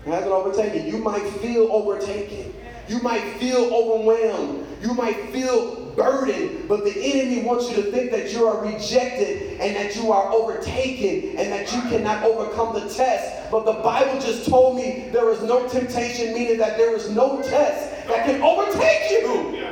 It 0.06 0.10
hasn't 0.10 0.32
overtaken. 0.32 0.86
You 0.86 0.94
You 0.94 0.98
might 1.00 1.28
feel 1.42 1.72
overtaken. 1.72 2.54
You 2.88 3.00
might 3.02 3.24
feel 3.38 3.74
overwhelmed. 3.74 4.68
You 4.82 4.94
might 4.94 5.30
feel 5.30 5.84
burdened, 5.96 6.68
but 6.68 6.84
the 6.84 6.94
enemy 6.96 7.44
wants 7.44 7.70
you 7.70 7.76
to 7.82 7.92
think 7.92 8.12
that 8.12 8.34
you 8.34 8.46
are 8.46 8.66
rejected 8.66 9.60
and 9.62 9.76
that 9.76 9.96
you 9.96 10.12
are 10.12 10.32
overtaken 10.32 11.38
and 11.38 11.52
that 11.52 11.72
you 11.72 11.82
cannot 11.84 12.24
overcome 12.24 12.74
the 12.74 12.94
test. 12.94 13.50
But 13.52 13.66
the 13.66 13.74
Bible 13.74 14.20
just 14.20 14.50
told 14.50 14.76
me 14.76 15.10
there 15.12 15.30
is 15.30 15.42
no 15.44 15.68
temptation, 15.68 16.34
meaning 16.34 16.58
that 16.58 16.78
there 16.78 16.96
is 16.96 17.10
no 17.12 17.42
test 17.42 18.08
that 18.08 18.26
can 18.26 18.42
overtake 18.42 19.12
you. 19.12 19.63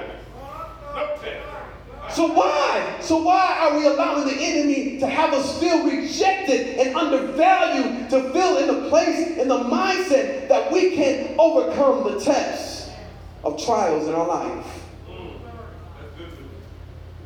So 2.14 2.28
why? 2.28 2.98
So 3.00 3.18
why 3.18 3.58
are 3.62 3.78
we 3.78 3.86
allowing 3.86 4.28
the 4.28 4.36
enemy 4.36 5.00
to 5.00 5.08
have 5.08 5.34
us 5.34 5.60
feel 5.60 5.86
rejected 5.86 6.78
and 6.78 6.96
undervalued, 6.96 8.10
to 8.10 8.30
feel 8.32 8.58
in 8.58 8.68
the 8.68 8.90
place, 8.90 9.38
in 9.38 9.48
the 9.48 9.60
mindset 9.60 10.50
that 10.50 10.72
we 10.72 10.96
can 10.96 11.36
overcome 11.40 12.12
the 12.12 12.20
test 12.20 12.92
of 13.44 13.64
trials 13.64 14.08
in 14.08 14.14
our 14.14 14.28
life? 14.28 14.82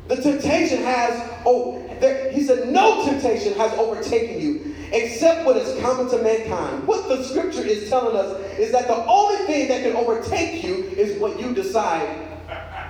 The 0.08 0.16
temptation 0.16 0.84
has, 0.84 1.20
oh, 1.44 1.82
there, 2.00 2.30
he 2.30 2.42
said, 2.42 2.68
no 2.68 3.04
temptation 3.04 3.54
has 3.54 3.76
overtaken 3.76 4.40
you 4.40 4.74
except 4.92 5.44
what 5.44 5.56
is 5.56 5.80
common 5.82 6.08
to 6.10 6.22
mankind. 6.22 6.86
What 6.86 7.08
the 7.08 7.24
scripture 7.24 7.64
is 7.64 7.88
telling 7.88 8.16
us 8.16 8.40
is 8.56 8.70
that 8.70 8.86
the 8.86 9.04
only 9.04 9.44
thing 9.46 9.66
that 9.66 9.82
can 9.82 9.96
overtake 9.96 10.62
you 10.62 10.84
is 10.96 11.18
what 11.18 11.40
you 11.40 11.52
decide. 11.52 12.28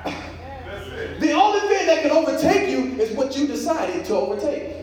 the 1.20 1.32
only 1.32 1.60
thing 1.60 1.86
that 1.86 2.02
can 2.02 2.10
overtake 2.10 2.70
you 2.70 3.00
is 3.00 3.12
what 3.12 3.36
you 3.36 3.46
decided 3.46 4.04
to 4.06 4.14
overtake. 4.14 4.74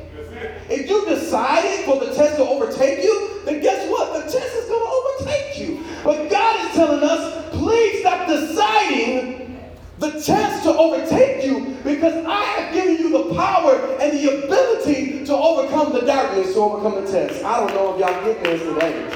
If 0.69 0.89
you 0.89 1.05
decided 1.05 1.85
for 1.85 1.99
the 1.99 2.13
test 2.13 2.37
to 2.37 2.43
overtake 2.43 3.03
you, 3.03 3.41
then 3.45 3.61
guess 3.61 3.89
what? 3.89 4.13
The 4.13 4.31
test 4.31 4.55
is 4.55 4.65
going 4.65 4.83
to 4.83 4.89
overtake 4.89 5.59
you. 5.59 5.83
But 6.03 6.29
God 6.29 6.65
is 6.65 6.75
telling 6.75 7.03
us, 7.03 7.49
please 7.51 7.99
stop 8.01 8.27
deciding 8.27 9.59
the 9.99 10.11
test 10.21 10.63
to 10.63 10.75
overtake 10.75 11.45
you 11.45 11.77
because 11.83 12.25
I 12.25 12.43
have 12.43 12.73
given 12.73 12.97
you 12.97 13.09
the 13.09 13.35
power 13.35 13.75
and 13.99 14.17
the 14.17 14.45
ability 14.45 15.25
to 15.25 15.33
overcome 15.35 15.93
the 15.93 16.01
darkness, 16.01 16.53
to 16.53 16.59
overcome 16.59 17.03
the 17.03 17.11
test. 17.11 17.43
I 17.43 17.59
don't 17.59 17.73
know 17.73 17.93
if 17.93 17.99
y'all 17.99 18.25
getting 18.25 18.43
this 18.43 18.61
today. 18.61 19.09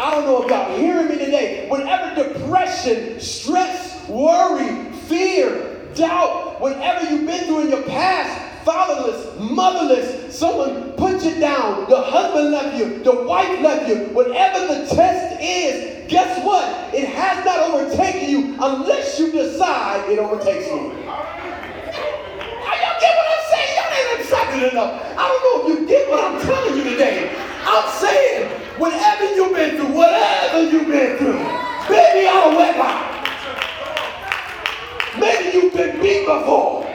I 0.00 0.12
don't 0.12 0.24
know 0.24 0.42
if 0.44 0.50
y'all 0.50 0.78
hearing 0.78 1.08
me 1.08 1.18
today. 1.18 1.66
Whenever 1.68 2.14
depression, 2.14 3.20
stress, 3.20 4.08
worry, 4.08 4.87
fear, 5.08 5.90
doubt, 5.94 6.60
whatever 6.60 7.10
you've 7.10 7.26
been 7.26 7.44
through 7.46 7.62
in 7.62 7.70
your 7.70 7.82
past, 7.82 8.64
fatherless, 8.64 9.38
motherless, 9.40 10.36
someone 10.36 10.92
put 10.92 11.24
you 11.24 11.40
down, 11.40 11.88
the 11.88 12.00
husband 12.00 12.50
left 12.50 12.76
you, 12.76 13.02
the 13.02 13.24
wife 13.24 13.60
left 13.60 13.88
you, 13.88 13.96
whatever 14.14 14.66
the 14.66 14.86
test 14.94 15.40
is, 15.40 16.08
guess 16.10 16.44
what? 16.44 16.94
It 16.94 17.08
has 17.08 17.44
not 17.44 17.70
overtaken 17.70 18.28
you 18.28 18.56
unless 18.60 19.18
you 19.18 19.32
decide 19.32 20.10
it 20.10 20.18
overtakes 20.18 20.66
you. 20.66 20.74
Are 20.74 21.16
y'all 22.76 23.00
get 23.00 23.16
what 23.16 23.26
I'm 23.32 23.44
saying? 23.50 23.72
Y'all 23.76 23.92
ain't 23.96 24.20
excited 24.20 24.72
enough. 24.72 25.02
I 25.16 25.28
don't 25.28 25.42
know 25.42 25.72
if 25.72 25.80
you 25.80 25.86
get 25.88 26.08
what 26.10 26.20
I'm 26.22 26.40
telling 26.42 26.76
you 26.76 26.84
today. 26.84 27.34
I'm 27.64 27.88
saying, 27.98 28.50
whatever 28.78 29.34
you've 29.34 29.54
been 29.54 29.76
through, 29.76 29.96
whatever 29.96 30.62
you've 30.70 30.88
been 30.88 31.16
through, 31.16 31.40
baby 31.88 32.28
out 32.28 32.52
of 32.52 32.56
wedlock. 32.56 33.17
Maybe 35.16 35.56
you've 35.56 35.72
been 35.72 36.00
beat 36.02 36.26
before 36.26 36.88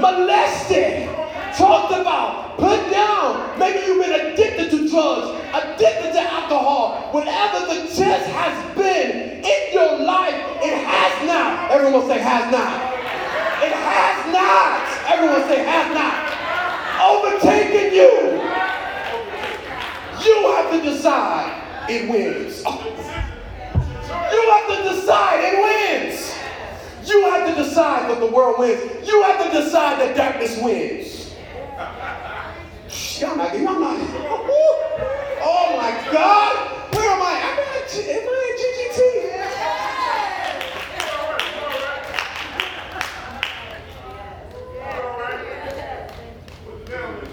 molested, 0.00 1.08
talked 1.56 1.92
about, 1.92 2.58
put 2.58 2.90
down. 2.90 3.58
Maybe 3.58 3.86
you've 3.86 4.02
been 4.02 4.32
addicted 4.32 4.70
to 4.70 4.88
drugs, 4.88 5.40
addicted 5.54 6.12
to 6.12 6.20
alcohol. 6.20 7.08
Whatever 7.12 7.66
the 7.66 7.88
test 7.94 8.30
has 8.30 8.76
been 8.76 9.44
in 9.44 9.72
your 9.72 9.98
life, 10.00 10.34
it 10.62 10.78
has 10.84 11.26
not. 11.26 11.70
Everyone 11.70 12.06
say 12.06 12.18
has 12.18 12.50
not. 12.50 12.94
It 13.62 13.72
has 13.72 14.32
not. 14.32 14.82
Everyone 15.10 15.48
say 15.48 15.64
has 15.64 15.94
not. 15.94 16.34
Overtaken 17.00 17.94
you. 17.94 18.12
You 20.24 20.52
have 20.54 20.70
to 20.72 20.80
decide 20.90 21.62
it 21.88 22.08
wins. 22.08 22.64
You 22.64 24.42
have 24.50 24.66
to 24.68 24.94
decide 24.94 25.40
it 25.44 25.62
wins. 25.62 25.83
You 27.06 27.30
have 27.30 27.54
to 27.54 27.62
decide 27.62 28.08
what 28.08 28.20
the 28.20 28.26
world 28.26 28.58
wins. 28.58 29.06
You 29.06 29.22
have 29.22 29.44
to 29.44 29.60
decide 29.60 30.00
that 30.00 30.16
darkness 30.16 30.58
wins. 30.62 31.34
Y'all 33.20 33.36
not, 33.36 33.54
y'all 33.58 33.78
not. 33.78 33.98
Oh 35.46 35.76
my 35.76 35.90
God. 36.12 36.94
Where 36.94 37.10
am 37.10 37.22
I? 37.22 37.32
Am 37.32 37.58
I, 37.58 37.62
am 38.10 38.28
I 38.28 38.40
at 38.50 38.58
GGT? 38.60 39.24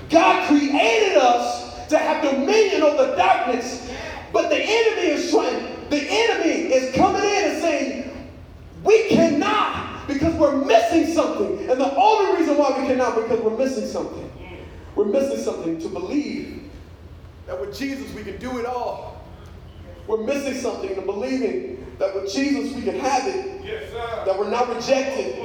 God 0.09 0.47
created 0.47 1.17
us 1.17 1.87
to 1.87 1.97
have 1.97 2.21
dominion 2.23 2.83
over 2.83 3.15
darkness, 3.15 3.89
but 4.33 4.49
the 4.49 4.57
enemy 4.57 5.07
is 5.07 5.31
trying, 5.31 5.89
the 5.89 6.05
enemy 6.09 6.73
is 6.73 6.93
coming 6.95 7.23
in 7.23 7.43
and 7.51 7.61
saying, 7.61 8.10
we 8.83 9.09
cannot 9.09 10.07
because 10.07 10.33
we're 10.35 10.63
missing 10.65 11.13
something. 11.13 11.69
And 11.69 11.79
the 11.79 11.95
only 11.95 12.39
reason 12.39 12.57
why 12.57 12.79
we 12.79 12.87
cannot 12.87 13.15
because 13.15 13.39
we're 13.39 13.57
missing 13.57 13.85
something. 13.85 14.29
We're 14.95 15.05
missing 15.05 15.37
something 15.37 15.79
to 15.79 15.87
believe 15.87 16.69
that 17.47 17.59
with 17.59 17.77
Jesus 17.77 18.13
we 18.13 18.23
can 18.23 18.37
do 18.37 18.59
it 18.59 18.65
all. 18.65 19.21
We're 20.07 20.23
missing 20.23 20.55
something 20.55 20.95
to 20.95 21.01
believing 21.01 21.85
that 21.99 22.13
with 22.15 22.31
Jesus 22.33 22.73
we 22.75 22.81
can 22.81 22.99
have 22.99 23.27
it. 23.27 23.63
Yes, 23.63 23.91
that 23.93 24.37
we're 24.37 24.49
not 24.49 24.67
rejected. 24.67 25.35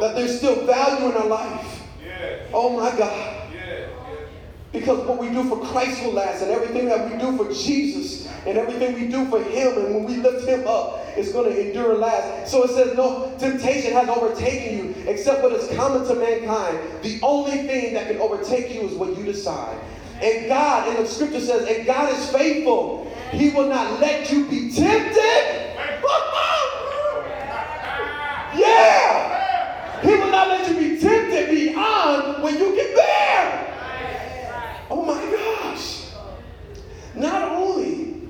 That 0.00 0.14
there's 0.14 0.38
still 0.38 0.64
value 0.64 1.10
in 1.10 1.16
our 1.16 1.26
life. 1.26 1.82
Yes. 2.02 2.48
Oh 2.54 2.76
my 2.76 2.96
God. 2.96 3.36
Because 4.72 5.04
what 5.06 5.18
we 5.18 5.28
do 5.30 5.48
for 5.48 5.58
Christ 5.66 6.02
will 6.04 6.12
last, 6.12 6.42
and 6.42 6.50
everything 6.52 6.86
that 6.86 7.10
we 7.10 7.18
do 7.18 7.36
for 7.36 7.52
Jesus, 7.52 8.19
and 8.46 8.56
everything 8.56 8.94
we 8.94 9.08
do 9.08 9.28
for 9.28 9.42
Him, 9.42 9.78
and 9.78 9.94
when 9.94 10.04
we 10.04 10.16
lift 10.16 10.46
Him 10.46 10.66
up, 10.66 11.00
it's 11.16 11.32
going 11.32 11.52
to 11.52 11.66
endure 11.66 11.92
and 11.92 12.00
last. 12.00 12.50
So 12.50 12.64
it 12.64 12.70
says, 12.70 12.96
No 12.96 13.36
temptation 13.38 13.92
has 13.92 14.08
overtaken 14.08 14.78
you 14.78 14.94
except 15.06 15.42
what 15.42 15.52
is 15.52 15.68
common 15.76 16.06
to 16.06 16.14
mankind. 16.14 16.78
The 17.02 17.18
only 17.22 17.66
thing 17.66 17.94
that 17.94 18.08
can 18.08 18.18
overtake 18.18 18.74
you 18.74 18.82
is 18.82 18.94
what 18.94 19.16
you 19.16 19.24
decide. 19.24 19.78
And 20.22 20.48
God, 20.48 20.88
in 20.88 21.02
the 21.02 21.08
scripture 21.08 21.40
says, 21.40 21.66
and 21.66 21.86
God 21.86 22.12
is 22.12 22.30
faithful. 22.30 23.10
He 23.32 23.50
will 23.50 23.68
not 23.68 24.00
let 24.00 24.30
you 24.30 24.46
be 24.46 24.70
tempted. 24.70 25.76
yeah! 28.54 30.00
He 30.02 30.08
will 30.08 30.30
not 30.30 30.48
let 30.48 30.68
you 30.68 30.76
be 30.76 31.00
tempted 31.00 31.50
beyond 31.50 32.42
when 32.42 32.58
you 32.58 32.74
can 32.74 32.94
bear. 32.94 33.66
Oh 34.90 35.04
my 35.04 35.20
gosh. 35.30 36.06
Not 37.14 37.52
only 37.52 38.28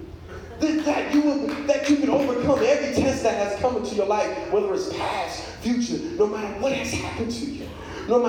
that 0.61 1.13
you 1.15 1.23
will, 1.23 1.47
that 1.67 1.89
you 1.89 1.97
can 1.97 2.11
overcome 2.11 2.61
every 2.63 2.95
test 2.95 3.23
that 3.23 3.35
has 3.35 3.59
come 3.61 3.77
into 3.77 3.95
your 3.95 4.07
life, 4.07 4.53
whether 4.53 4.73
it's 4.75 4.93
past, 4.93 5.45
future, 5.61 5.99
no 6.17 6.27
matter 6.27 6.61
what 6.61 6.73
has 6.73 6.93
happened 6.93 7.31
to 7.33 7.45
you, 7.47 7.69
no 8.09 8.23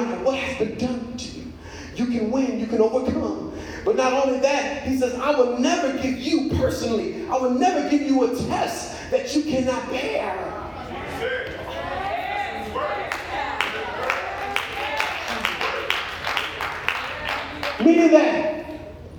what 0.61 0.79
done 0.79 1.17
to 1.17 1.39
you. 1.39 1.53
You 1.95 2.05
can 2.05 2.31
win, 2.31 2.59
you 2.59 2.67
can 2.67 2.81
overcome. 2.81 3.53
But 3.83 3.95
not 3.95 4.13
only 4.13 4.39
that, 4.39 4.83
he 4.83 4.97
says, 4.97 5.15
I 5.15 5.31
will 5.31 5.57
never 5.59 5.93
give 6.01 6.17
you 6.19 6.49
personally, 6.49 7.27
I 7.27 7.37
will 7.37 7.51
never 7.51 7.89
give 7.89 8.01
you 8.01 8.31
a 8.31 8.35
test 8.47 9.11
that 9.11 9.35
you 9.35 9.43
cannot 9.43 9.89
bear. 9.89 10.47
Meaning 17.83 18.11
that 18.11 18.65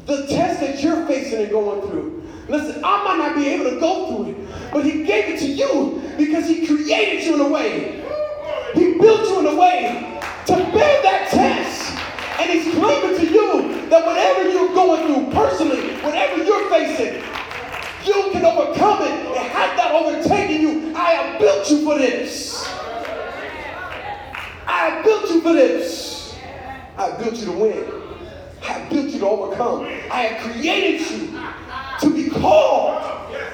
the 0.07 0.27
test 0.29 0.61
that 0.61 0.83
you're 0.83 1.05
facing 1.07 1.43
and 1.43 1.51
going 1.51 1.89
through, 1.89 2.23
listen, 2.49 2.83
I 2.85 3.05
might 3.05 3.19
not 3.19 3.35
be 3.35 3.49
able 3.49 3.71
to 3.71 3.81
go 3.81 4.17
through 4.17 4.31
it, 4.31 4.73
but 4.73 4.85
he 4.85 5.03
gave 5.03 5.35
it 5.35 5.41
to 5.41 5.47
you 5.47 6.01
because 6.17 6.47
he 6.47 6.65
created 6.67 7.25
you 7.25 7.35
in 7.35 7.41
a 7.41 7.49
way. 7.49 8.02
This. 22.03 22.69
I 24.67 25.01
built 25.05 25.31
you 25.31 25.41
for 25.41 25.53
this. 25.53 26.37
I 26.97 27.13
built 27.17 27.37
you 27.37 27.47
to 27.47 27.53
win. 27.53 27.93
I 28.63 28.89
built 28.89 29.07
you 29.07 29.19
to 29.21 29.27
overcome. 29.27 29.85
I 30.11 30.39
created 30.43 31.01
you 31.11 31.41
to 32.01 32.15
be 32.15 32.29
called. 32.29 32.97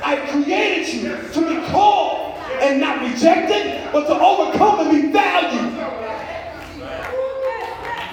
I 0.02 0.16
created 0.30 0.94
you 0.94 1.30
to 1.32 1.48
be 1.48 1.66
called 1.68 2.36
and 2.60 2.80
not 2.80 3.02
rejected, 3.02 3.92
but 3.92 4.06
to 4.06 4.18
overcome 4.18 4.80
and 4.80 4.90
be 4.90 5.12
valued. 5.12 5.74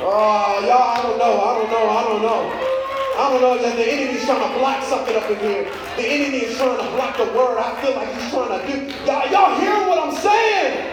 Oh, 0.08 0.60
y'all, 0.68 0.84
I 0.84 1.02
don't 1.02 1.18
know, 1.18 1.42
I 1.42 1.58
don't 1.58 1.72
know, 1.72 1.90
I 1.90 2.04
don't 2.04 2.22
know. 2.22 2.75
I 3.16 3.32
don't 3.32 3.40
know 3.40 3.56
that 3.56 3.78
the 3.80 3.88
enemy's 3.88 4.26
trying 4.26 4.44
to 4.44 4.60
block 4.60 4.84
something 4.84 5.16
up 5.16 5.32
in 5.32 5.40
here. 5.40 5.64
The 5.96 6.04
enemy 6.04 6.52
is 6.52 6.58
trying 6.58 6.76
to 6.76 6.90
block 7.00 7.16
the 7.16 7.32
word. 7.32 7.56
I 7.56 7.72
feel 7.80 7.96
like 7.96 8.12
he's 8.12 8.28
trying 8.28 8.52
to 8.52 8.60
do. 8.68 8.76
Y'all, 9.08 9.24
y'all 9.32 9.56
hear 9.56 9.72
what 9.88 10.04
I'm 10.04 10.12
saying? 10.20 10.84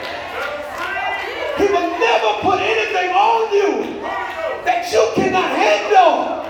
He 1.59 1.67
will 1.67 1.91
never 1.99 2.31
put 2.47 2.63
anything 2.63 3.11
on 3.11 3.51
you 3.51 3.99
that 4.63 4.87
you 4.95 5.03
cannot 5.19 5.51
handle. 5.51 6.47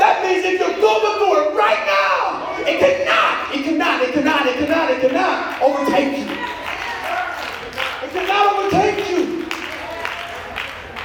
That 0.00 0.24
means 0.24 0.48
if 0.48 0.56
you're 0.56 0.80
going 0.80 1.14
through 1.20 1.36
it 1.36 1.52
right 1.52 1.84
now, 1.84 2.56
it 2.64 2.80
cannot, 2.80 3.52
it 3.52 3.68
cannot, 3.68 4.00
it 4.00 4.14
cannot, 4.16 4.46
it 4.48 4.56
cannot, 4.56 4.88
it 4.88 5.00
cannot 5.04 5.60
overtake 5.60 6.16
you. 6.16 6.32
It 8.08 8.10
cannot 8.16 8.56
overtake 8.56 9.04
you. 9.10 9.37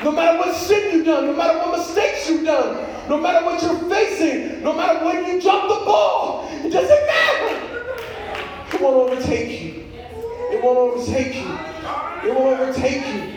No 0.04 0.12
matter 0.12 0.38
what 0.38 0.56
sin 0.56 0.98
you've 0.98 1.06
done, 1.06 1.28
no 1.28 1.34
matter 1.34 1.58
what 1.60 1.78
mistakes 1.78 2.30
you've 2.30 2.46
done, 2.46 2.86
no 3.08 3.18
matter 3.18 3.46
what 3.46 3.62
you're 3.62 3.89
facing, 3.89 4.62
no 4.62 4.74
matter 4.74 5.06
when 5.06 5.26
you 5.26 5.42
drop 5.42 5.63
the 5.63 5.86
ball, 5.86 6.50
it 6.52 6.70
doesn't 6.70 7.08
matter. 7.08 7.96
It 8.74 8.82
won't 8.82 9.12
overtake 9.12 9.62
you. 9.62 9.86
It 10.52 10.63
won't 10.63 10.78
overtake 10.78 11.36
you. 11.36 11.58
It 12.30 12.36
won't 12.36 12.60
overtake 12.60 13.08
you. 13.08 13.34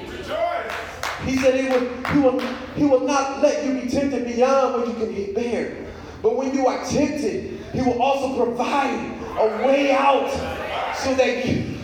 He 1.24 1.36
said 1.36 1.54
he 1.54 1.68
will, 1.68 2.04
he, 2.04 2.18
will, 2.18 2.40
he 2.76 2.84
will 2.84 3.06
not 3.06 3.42
let 3.42 3.64
you 3.64 3.80
be 3.80 3.88
tempted 3.88 4.24
beyond 4.24 4.74
what 4.74 4.88
you 4.88 4.94
can 4.94 5.14
get 5.14 5.34
bear. 5.34 5.86
But 6.22 6.36
when 6.36 6.54
you 6.54 6.66
are 6.66 6.84
tempted, 6.84 7.60
he 7.72 7.80
will 7.80 8.00
also 8.00 8.44
provide 8.44 9.12
a 9.38 9.66
way 9.66 9.92
out 9.92 10.30
so 10.96 11.14
that 11.14 11.46
you, 11.46 11.76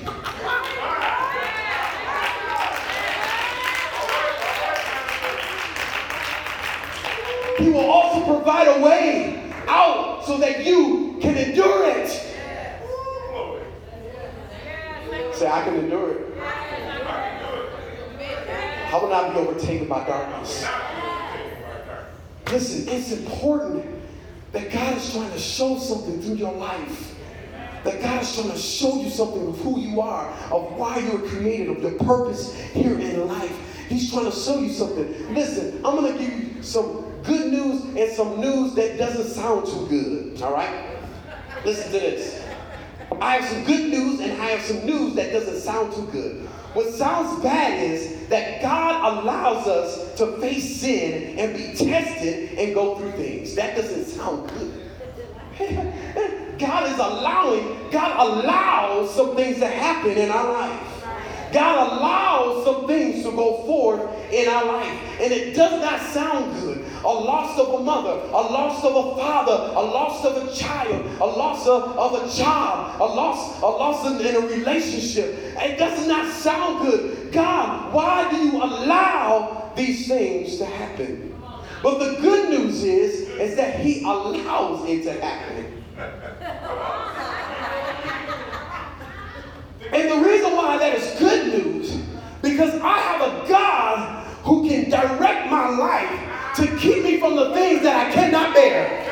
He 7.63 7.71
will 7.71 7.89
also 7.89 8.27
provide 8.27 8.67
a 8.67 8.83
way 8.83 9.53
out 9.69 10.25
so 10.25 10.37
that 10.39 10.67
you 10.67 11.17
can 11.21 11.37
endure 11.37 11.89
it. 11.91 12.09
Say, 15.33 15.49
I 15.49 15.63
can 15.63 15.77
endure 15.77 16.11
it. 16.11 16.39
I 18.93 18.99
will 19.01 19.09
not 19.09 19.33
be 19.33 19.39
overtaken 19.39 19.87
by 19.87 20.05
darkness. 20.05 20.67
Listen, 22.51 22.89
it's 22.93 23.13
important 23.13 23.87
that 24.51 24.73
God 24.73 24.97
is 24.97 25.13
trying 25.13 25.31
to 25.31 25.39
show 25.39 25.79
something 25.79 26.21
through 26.21 26.35
your 26.35 26.53
life. 26.53 27.15
That 27.85 28.03
God 28.03 28.23
is 28.23 28.35
trying 28.35 28.51
to 28.51 28.59
show 28.59 29.01
you 29.01 29.09
something 29.09 29.47
of 29.47 29.59
who 29.61 29.79
you 29.79 30.01
are, 30.01 30.29
of 30.51 30.73
why 30.73 30.99
you 30.99 31.13
were 31.13 31.29
created, 31.29 31.71
of 31.71 31.81
your 31.81 31.93
purpose 31.93 32.61
here 32.73 32.99
in 32.99 33.29
life. 33.29 33.57
He's 33.89 34.11
trying 34.11 34.25
to 34.25 34.37
show 34.37 34.59
you 34.59 34.71
something. 34.71 35.33
Listen, 35.33 35.77
I'm 35.85 35.97
going 35.97 36.13
to 36.13 36.19
give 36.19 36.33
you 36.33 36.63
some 36.63 37.12
good 37.25 37.53
news 37.53 37.85
and 37.97 38.13
some 38.13 38.41
news 38.41 38.75
that 38.75 38.99
doesn't 38.99 39.29
sound 39.29 39.67
too 39.67 39.87
good. 39.89 40.43
All 40.43 40.53
right? 40.53 40.97
Listen 41.65 41.93
to 41.93 42.01
this. 42.01 42.43
I 43.21 43.37
have 43.37 43.45
some 43.45 43.65
good 43.65 43.91
news 43.91 44.21
and 44.21 44.41
I 44.41 44.47
have 44.47 44.63
some 44.63 44.85
news 44.85 45.15
that 45.15 45.33
doesn't 45.33 45.61
sound 45.61 45.93
too 45.93 46.07
good. 46.11 46.49
What 46.75 46.89
sounds 46.89 47.43
bad 47.43 47.79
is 47.83 48.29
that 48.29 48.63
God 48.63 49.23
allows 49.23 49.67
us 49.67 50.17
to 50.17 50.39
face 50.39 50.81
sin 50.81 51.39
and 51.39 51.55
be 51.55 51.75
tested 51.75 52.59
and 52.59 52.75
go 52.75 52.97
through 52.97 53.13
things. 53.13 53.55
That 53.55 53.77
doesn't 53.77 54.07
sound 54.07 54.49
good. 54.49 54.79
God 56.59 56.91
is 56.91 56.99
allowing, 56.99 57.91
God 57.91 58.45
allows 58.45 59.15
some 59.15 59.37
things 59.37 59.59
to 59.59 59.67
happen 59.67 60.13
in 60.13 60.31
our 60.31 60.53
life. 60.53 60.92
God 61.53 61.93
allows 61.93 62.65
some 62.65 62.87
things 62.87 63.25
to 63.25 63.31
go 63.33 63.65
forth 63.67 64.01
in 64.33 64.49
our 64.49 64.65
life. 64.65 64.99
And 65.21 65.33
it 65.33 65.55
does 65.55 65.81
not 65.81 66.01
sound 66.01 66.61
good. 66.61 66.79
A 67.05 67.09
loss 67.09 67.59
of 67.59 67.81
a 67.81 67.83
mother, 67.83 68.21
a 68.29 68.41
loss 68.41 68.85
of 68.85 68.95
a 68.95 69.17
father, 69.17 69.53
a 69.53 69.83
loss 69.83 70.25
of 70.25 70.49
a 70.49 70.55
child, 70.55 71.05
a 71.21 71.27
loss 71.27 71.67
of, 71.67 71.97
of 71.99 72.15
a 72.15 72.37
job, 72.37 73.01
a 73.01 73.05
loss, 73.05 73.61
a 73.61 73.67
loss 73.67 74.07
in, 74.07 74.27
in 74.27 74.37
a 74.37 74.47
relationship. 74.47 75.35
It 75.57 75.79
does 75.79 76.07
not 76.07 76.33
sound 76.33 76.87
good. 76.87 77.33
God, 77.33 77.93
why 77.93 78.31
do 78.31 78.37
you 78.37 78.57
allow 78.57 79.73
these 79.77 80.07
things 80.07 80.59
to 80.59 80.67
happen? 80.67 81.35
But 81.83 81.99
the 81.99 82.21
good 82.21 82.51
news 82.51 82.85
is, 82.85 83.29
is 83.31 83.57
that 83.57 83.81
He 83.81 84.05
allows 84.05 84.89
it 84.89 85.03
to 85.03 85.21
happen. 85.21 85.83
And 89.93 90.11
the 90.11 90.27
reason 90.27 90.57
why 90.57 90.79
that 90.79 90.95
is 90.95 91.19
good 91.19 91.47
news, 91.53 91.97
because 92.41 92.81
I 92.81 92.99
have 92.99 93.21
a 93.21 93.49
God 93.49 94.27
who 94.43 94.69
can 94.69 94.91
direct 94.91 95.51
my 95.51 95.69
life 95.69 96.57
to 96.57 96.67
keep 96.79 97.05
me 97.05 97.21
from 97.21 97.37
the 97.37 97.53
things 97.53 97.83
that 97.83 98.09
I 98.09 98.13
cannot 98.13 98.55
bear. 98.55 99.03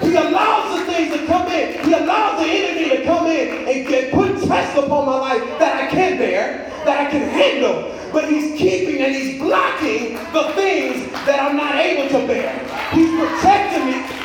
He 0.00 0.14
allows 0.14 0.78
the 0.78 0.92
things 0.92 1.16
to 1.16 1.26
come 1.26 1.46
in. 1.48 1.84
He 1.84 1.92
allows 1.92 2.38
the 2.40 2.46
enemy 2.46 2.96
to 2.96 3.04
come 3.04 3.26
in 3.26 3.68
and 3.68 3.88
get, 3.88 4.12
put 4.12 4.42
tests 4.42 4.76
upon 4.76 5.06
my 5.06 5.16
life 5.16 5.42
that 5.58 5.84
I 5.84 5.90
can 5.90 6.18
bear, 6.18 6.68
that 6.84 7.06
I 7.06 7.10
can 7.10 7.28
handle. 7.28 7.92
But 8.12 8.28
he's 8.28 8.58
keeping 8.58 9.00
and 9.02 9.14
he's 9.14 9.40
blocking 9.40 10.14
the 10.32 10.52
things 10.54 11.10
that 11.26 11.40
I'm 11.40 11.56
not 11.56 11.76
able 11.76 12.08
to 12.08 12.26
bear. 12.26 12.52
He's 12.92 13.10
protecting 13.10 13.86
me. 13.86 14.16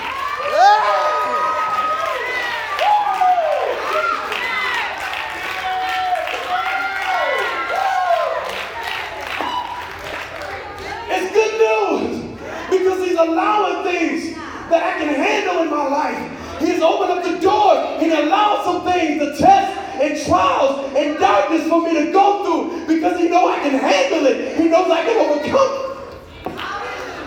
It's 11.13 11.33
good 11.33 11.53
news 11.59 12.39
because 12.69 13.07
he's 13.07 13.10
allowing 13.21 13.83
things 13.83 14.35
that 14.69 14.81
I 14.83 14.99
can 14.99 15.13
handle 15.13 15.63
in 15.63 15.69
my 15.69 15.87
life. 15.87 16.59
He's 16.59 16.81
opened 16.81 17.11
up 17.11 17.23
the 17.23 17.39
door 17.39 17.75
and 17.75 18.11
allowed 18.11 18.63
some 18.63 18.83
things, 18.85 19.19
the 19.19 19.35
tests 19.37 19.77
and 20.01 20.19
trials 20.25 20.95
and 20.95 21.19
darkness 21.19 21.67
for 21.67 21.81
me 21.81 21.93
to 21.93 22.11
go 22.11 22.43
through 22.43 22.87
because 22.87 23.19
he 23.19 23.29
knows 23.29 23.57
I 23.57 23.59
can 23.59 23.79
handle 23.79 24.25
it. 24.27 24.57
He 24.57 24.67
knows 24.67 24.89
I 24.89 25.03
can 25.03 25.17
overcome 25.17 25.71
it. 25.75 25.91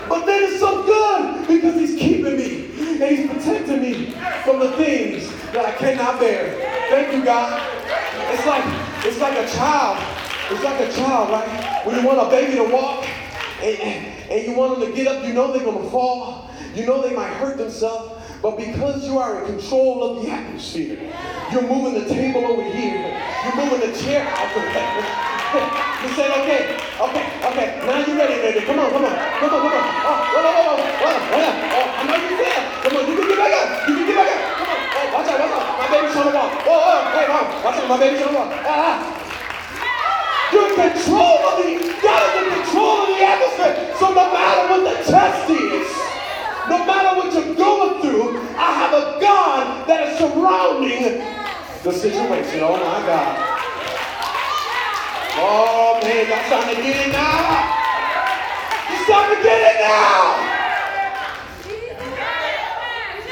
But 0.08 0.26
then 0.26 0.42
it's 0.44 0.60
so 0.60 0.82
good 0.84 1.48
because 1.48 1.74
he's 1.74 1.98
keeping 1.98 2.36
me 2.36 2.66
and 3.00 3.16
he's 3.16 3.28
protecting 3.28 3.80
me 3.80 4.10
from 4.44 4.60
the 4.60 4.72
things 4.72 5.28
that 5.52 5.64
I 5.64 5.72
cannot 5.72 6.20
bear. 6.20 6.54
Thank 6.90 7.14
you, 7.14 7.24
God. 7.24 7.60
It's 8.32 8.46
like 8.46 8.64
it's 9.04 9.20
like 9.20 9.36
a 9.36 9.48
child. 9.52 9.98
It's 10.50 10.62
like 10.62 10.80
a 10.80 10.92
child, 10.92 11.30
right? 11.30 11.86
When 11.86 11.98
you 11.98 12.06
want 12.06 12.26
a 12.26 12.30
baby 12.30 12.56
to 12.56 12.64
walk 12.64 13.06
and, 13.62 14.13
and, 14.30 14.46
you 14.46 14.54
want 14.54 14.78
them 14.78 14.90
to 14.90 14.96
get 14.96 15.06
up, 15.06 15.24
you 15.24 15.32
know 15.32 15.52
they're 15.52 15.64
gonna 15.64 15.90
fall. 15.90 16.50
You 16.74 16.86
know 16.86 17.02
they 17.02 17.14
might 17.14 17.32
hurt 17.34 17.56
themselves. 17.56 18.20
But 18.42 18.58
because 18.58 19.06
you 19.06 19.18
are 19.18 19.40
in 19.40 19.56
control 19.56 20.04
of 20.04 20.22
the 20.22 20.30
atmosphere, 20.30 21.00
you're 21.50 21.62
moving 21.62 21.94
the 21.94 22.08
table 22.08 22.44
over 22.44 22.62
here. 22.62 23.00
You're 23.44 23.56
moving 23.56 23.80
the 23.80 23.96
chair 23.96 24.26
out 24.28 24.52
the 24.52 24.60
way. 24.60 25.34
you 26.04 26.08
said, 26.12 26.28
okay, 26.42 26.76
okay, 27.00 27.24
okay. 27.40 27.68
Now 27.86 28.04
you're 28.04 28.16
ready, 28.16 28.36
baby. 28.42 28.66
Come 28.66 28.80
on, 28.80 28.90
come 28.90 29.04
on, 29.04 29.16
come 29.16 29.48
on, 29.48 29.60
come 29.64 29.72
on. 29.72 29.84
Oh, 30.04 30.18
whoa, 30.34 30.44
whoa, 30.44 30.60
whoa, 30.60 30.76
whoa, 30.76 31.14
whoa. 31.30 31.52
Oh, 31.72 31.88
I 31.94 32.04
know 32.04 32.16
you 32.20 32.36
feel. 32.36 32.60
Come 32.84 32.96
on, 32.98 33.02
you 33.08 33.16
can 33.16 33.28
get 33.28 33.38
back 33.38 33.52
up. 33.54 33.88
You 33.88 33.94
can 33.94 34.06
get 34.08 34.16
back 34.18 34.28
up. 34.28 34.40
Come 34.60 34.68
on. 34.68 34.80
Oh, 34.92 35.06
watch 35.14 35.28
out, 35.30 35.40
watch 35.40 35.54
out. 35.54 35.78
My 35.78 35.86
baby's 35.88 36.12
trying 36.12 36.28
to 36.28 36.34
walk. 36.36 36.52
Oh, 36.68 36.84
oh, 36.84 37.00
hey, 37.16 37.26
mom. 37.30 37.46
Watch 37.64 37.76
out, 37.80 37.88
my 37.88 37.96
baby's 37.96 38.20
trying 38.20 38.34
to 38.34 38.38
walk. 38.44 38.50
Ah, 38.60 38.76
ah. 38.76 39.24
You're 40.52 40.68
in 40.68 40.74
control 40.74 41.38
of 41.48 41.54
the, 41.64 41.70
God 42.02 42.20
is 42.28 42.34
in 42.34 42.46
control 42.60 42.93
the 43.18 43.24
atmosphere. 43.24 43.94
So 43.98 44.08
no 44.08 44.32
matter 44.32 44.68
what 44.70 44.82
the 44.84 44.96
test 45.10 45.50
is, 45.50 45.88
no 46.68 46.84
matter 46.86 47.16
what 47.16 47.32
you're 47.32 47.54
going 47.54 48.00
through, 48.00 48.38
I 48.56 48.72
have 48.80 48.92
a 48.92 49.20
God 49.20 49.86
that 49.88 50.08
is 50.08 50.18
surrounding 50.18 51.22
the 51.82 51.92
situation. 51.92 52.60
Oh 52.62 52.76
my 52.76 53.06
God. 53.06 53.54
Oh 55.36 56.00
man, 56.02 56.28
y'all 56.28 56.44
starting 56.46 56.76
to 56.76 56.82
get 56.82 57.06
it 57.06 57.12
now. 57.12 57.82
You 58.90 58.96
starting 59.04 59.36
to 59.36 59.42
get 59.42 59.60
it 59.60 59.80
now. 59.82 60.54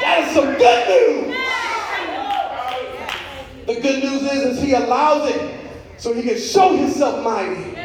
That 0.03 0.17
is 0.27 0.35
some 0.35 0.51
good 0.59 0.83
news. 0.89 1.37
The 3.67 3.81
good 3.81 4.03
news 4.03 4.23
is, 4.23 4.59
is 4.59 4.63
he 4.63 4.73
allows 4.75 5.31
it 5.31 5.41
so 5.97 6.13
he 6.13 6.23
can 6.23 6.39
show 6.39 6.77
himself 6.77 7.23
mighty. 7.25 7.79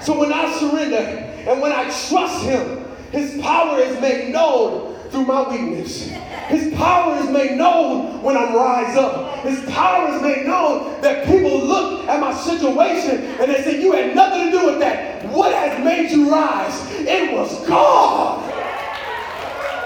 So 0.00 0.18
when 0.18 0.32
I 0.32 0.52
surrender 0.58 1.33
and 1.46 1.60
when 1.60 1.72
I 1.72 1.84
trust 2.08 2.44
him, 2.44 2.84
his 3.12 3.40
power 3.40 3.78
is 3.78 4.00
made 4.00 4.32
known 4.32 4.94
through 5.10 5.26
my 5.26 5.48
weakness. 5.48 6.08
His 6.48 6.74
power 6.74 7.16
is 7.16 7.30
made 7.30 7.56
known 7.56 8.22
when 8.22 8.36
I 8.36 8.52
rise 8.52 8.96
up. 8.96 9.44
His 9.44 9.60
power 9.70 10.14
is 10.14 10.22
made 10.22 10.46
known 10.46 11.00
that 11.02 11.24
people 11.26 11.64
look 11.64 12.08
at 12.08 12.20
my 12.20 12.34
situation 12.34 13.22
and 13.40 13.50
they 13.50 13.62
say, 13.62 13.80
You 13.80 13.92
had 13.92 14.14
nothing 14.16 14.46
to 14.46 14.50
do 14.50 14.66
with 14.66 14.80
that. 14.80 15.24
What 15.30 15.54
has 15.54 15.82
made 15.84 16.10
you 16.10 16.30
rise? 16.30 16.90
It 16.92 17.32
was 17.32 17.66
God. 17.66 18.50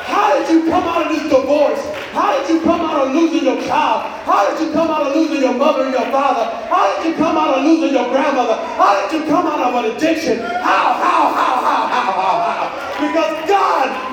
How 0.07 0.38
did 0.38 0.49
you 0.51 0.71
come 0.71 0.85
out 0.85 1.07
of 1.07 1.12
this 1.12 1.23
divorce? 1.25 1.85
How 2.12 2.40
did 2.40 2.49
you 2.49 2.61
come 2.62 2.81
out 2.81 3.07
of 3.07 3.14
losing 3.14 3.44
your 3.44 3.61
child? 3.66 4.11
How 4.25 4.51
did 4.51 4.66
you 4.66 4.73
come 4.73 4.90
out 4.90 5.07
of 5.07 5.14
losing 5.14 5.42
your 5.42 5.55
mother 5.55 5.85
and 5.85 5.92
your 5.92 6.11
father? 6.11 6.44
How 6.66 6.97
did 6.97 7.11
you 7.11 7.14
come 7.14 7.37
out 7.37 7.59
of 7.59 7.64
losing 7.64 7.92
your 7.92 8.09
grandmother? 8.09 8.55
How 8.81 9.07
did 9.07 9.21
you 9.21 9.29
come 9.29 9.47
out 9.47 9.61
of 9.61 9.85
an 9.85 9.97
addiction? 9.97 10.38
How, 10.40 10.94
how, 10.97 11.33
how, 11.33 11.47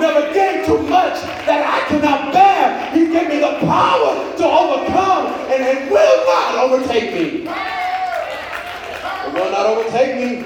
never 0.00 0.32
gave 0.32 0.66
too 0.66 0.78
much 0.82 1.20
that 1.46 1.62
I 1.66 1.88
cannot 1.88 2.32
bear. 2.32 2.90
He 2.92 3.08
gave 3.12 3.28
me 3.28 3.38
the 3.40 3.58
power 3.60 4.36
to 4.36 4.44
overcome, 4.44 5.26
and 5.50 5.62
it 5.62 5.90
will 5.90 6.26
not 6.26 6.56
overtake 6.58 7.12
me. 7.14 7.48
It 9.26 9.32
will 9.34 9.50
not 9.50 9.66
overtake 9.66 10.16
me. 10.16 10.44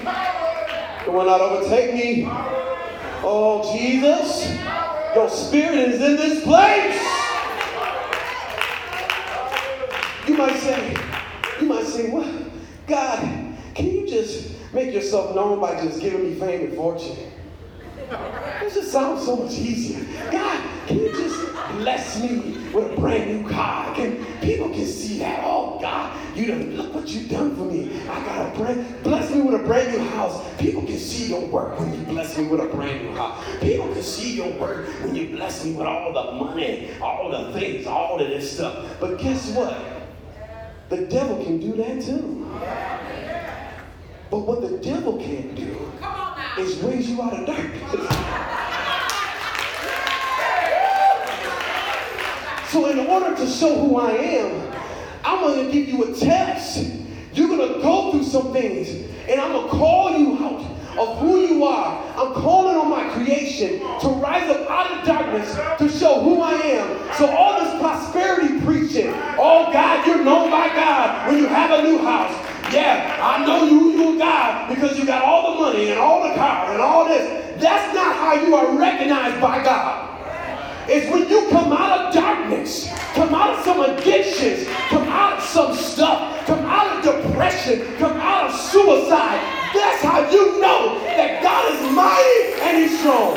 It 1.07 1.13
will 1.13 1.25
not 1.27 1.41
overtake 1.41 1.95
me. 1.95 2.27
Oh, 3.23 3.77
Jesus. 3.77 4.59
Your 5.15 5.29
spirit 5.29 5.79
is 5.79 6.01
in 6.01 6.17
this 6.17 6.45
place. 6.45 7.01
You 10.29 10.37
might 10.37 10.57
say, 10.57 10.97
you 11.61 11.67
might 11.67 11.87
say, 11.87 12.11
what? 12.11 12.29
God, 12.87 13.21
can 13.75 13.87
you 13.87 14.07
just 14.07 14.53
make 14.73 14.95
yourself 14.95 15.35
known 15.35 15.61
by 15.61 15.81
just 15.83 16.01
giving 16.01 16.23
me 16.31 16.35
fame 16.39 16.67
and 16.67 16.75
fortune? 16.77 17.30
This 18.61 18.75
just 18.75 18.93
sounds 18.93 19.25
so 19.25 19.37
much 19.37 19.53
easier. 19.53 20.05
God, 20.31 20.87
can 20.87 20.99
you 20.99 21.13
just 21.13 21.53
bless 21.79 22.21
me 22.21 22.59
with 22.73 22.93
a 22.93 23.01
brand 23.01 23.31
new 23.31 23.49
car? 23.49 23.95
Can 23.95 24.25
people 24.41 24.69
can 24.69 24.87
see 24.87 25.19
that? 25.21 25.41
Oh 25.45 25.79
God, 25.81 26.17
you 26.37 26.47
done 26.47 26.77
look 26.77 26.95
what 26.95 27.09
you 27.09 27.27
done 27.27 27.57
for 27.57 27.63
me. 27.63 28.01
I 28.09 28.25
got 28.27 28.55
a 28.55 28.59
brand 28.59 29.03
bless 29.03 29.31
me 29.31 29.41
with 29.41 29.61
a 29.61 29.65
brand 29.65 29.93
new 29.93 30.05
house. 30.11 30.47
People 30.59 30.83
can 30.83 30.99
see 30.99 31.31
your 31.31 31.47
work 31.47 31.79
when 31.81 31.93
you 31.93 32.05
bless 32.05 32.37
me 32.37 32.47
with 32.49 32.61
a 32.61 32.67
brand 32.67 33.03
new 33.03 33.15
house. 33.15 33.45
People 33.61 33.93
can 33.93 34.03
see 34.03 34.37
your 34.37 34.53
work 34.59 34.87
when 35.03 35.15
you 35.15 35.29
bless 35.35 35.65
me 35.65 35.73
with 35.73 35.87
all 35.87 36.13
the 36.13 36.33
money, 36.45 36.91
all 37.01 37.31
the 37.31 37.53
things, 37.59 37.87
all 37.87 38.21
of 38.21 38.29
this 38.29 38.53
stuff. 38.53 38.97
But 39.01 39.19
guess 39.19 39.51
what? 39.53 39.77
The 40.91 41.07
devil 41.07 41.43
can 41.43 41.59
do 41.59 41.77
that 41.77 42.03
too. 42.03 42.47
But 44.31 44.41
what 44.41 44.61
the 44.61 44.79
devil 44.79 45.19
can't 45.19 45.55
do 45.57 45.91
is 46.59 46.77
raise 46.79 47.09
you 47.09 47.23
out 47.23 47.33
of 47.33 47.47
darkness. 47.47 47.81
So, 52.71 52.89
in 52.89 53.01
order 53.01 53.35
to 53.37 53.47
show 53.47 53.75
who 53.75 53.97
I 53.97 54.13
am, 54.13 54.73
I'm 55.25 55.67
to 55.67 55.73
give 55.73 55.89
you 55.89 56.05
a 56.05 56.15
test. 56.15 56.87
You're 57.33 57.49
to 57.49 57.81
go 57.81 58.13
through 58.13 58.25
some 58.25 58.53
things, 58.53 58.89
and 59.29 59.41
I'm 59.41 59.63
to 59.63 59.69
call 59.69 60.17
you 60.17 60.39
out 60.39 60.61
of 60.99 61.19
who 61.19 61.41
you 61.41 61.65
are. 61.65 62.05
I'm 62.17 62.35
calling 62.35 62.77
on 62.77 62.91
my 62.91 63.09
creation 63.11 63.79
to 63.79 64.09
rise 64.21 64.49
up 64.51 64.69
out 64.71 64.99
of 64.99 65.07
darkness 65.07 65.55
to 65.79 65.89
show 65.89 66.21
who 66.21 66.41
I 66.43 66.53
am. 66.53 67.15
So, 67.15 67.27
all 67.27 67.61
this 67.61 67.81
prosperity 67.81 68.61
preaching, 68.61 69.13
oh 69.39 69.71
God, 69.73 70.07
you're 70.07 70.25
known 70.25 70.51
by 70.51 70.69
God 70.69 71.29
when 71.29 71.39
you 71.39 71.47
have 71.47 71.71
a 71.79 71.83
new 71.83 71.99
house. 71.99 72.50
Yeah, 72.73 73.19
I 73.21 73.45
know 73.45 73.65
you, 73.65 73.91
you 73.91 74.15
a 74.15 74.19
God 74.19 74.69
because 74.69 74.97
you 74.97 75.05
got 75.05 75.23
all 75.25 75.55
the 75.55 75.61
money 75.61 75.91
and 75.91 75.99
all 75.99 76.23
the 76.23 76.35
cars 76.37 76.71
and 76.71 76.81
all 76.81 77.05
this. 77.05 77.61
That's 77.61 77.93
not 77.95 78.15
how 78.15 78.35
you 78.35 78.55
are 78.55 78.79
recognized 78.79 79.41
by 79.41 79.63
God. 79.65 80.07
It's 80.89 81.11
when 81.11 81.29
you 81.29 81.49
come 81.51 81.73
out 81.73 82.07
of 82.07 82.15
darkness, 82.15 82.89
come 83.15 83.35
out 83.35 83.59
of 83.59 83.65
some 83.65 83.81
addictions, 83.81 84.69
come 84.89 85.09
out 85.09 85.39
of 85.39 85.45
some 85.45 85.75
stuff, 85.75 86.47
come 86.47 86.61
out 86.61 87.05
of 87.05 87.23
depression, 87.23 87.97
come 87.97 88.13
out 88.13 88.51
of 88.51 88.57
suicide. 88.57 89.41
That's 89.75 90.03
how 90.03 90.31
you 90.31 90.61
know 90.61 91.01
that 91.05 91.43
God 91.43 91.73
is 91.75 91.95
mighty 91.95 92.63
and 92.63 92.79
He's 92.79 92.99
strong. 93.01 93.37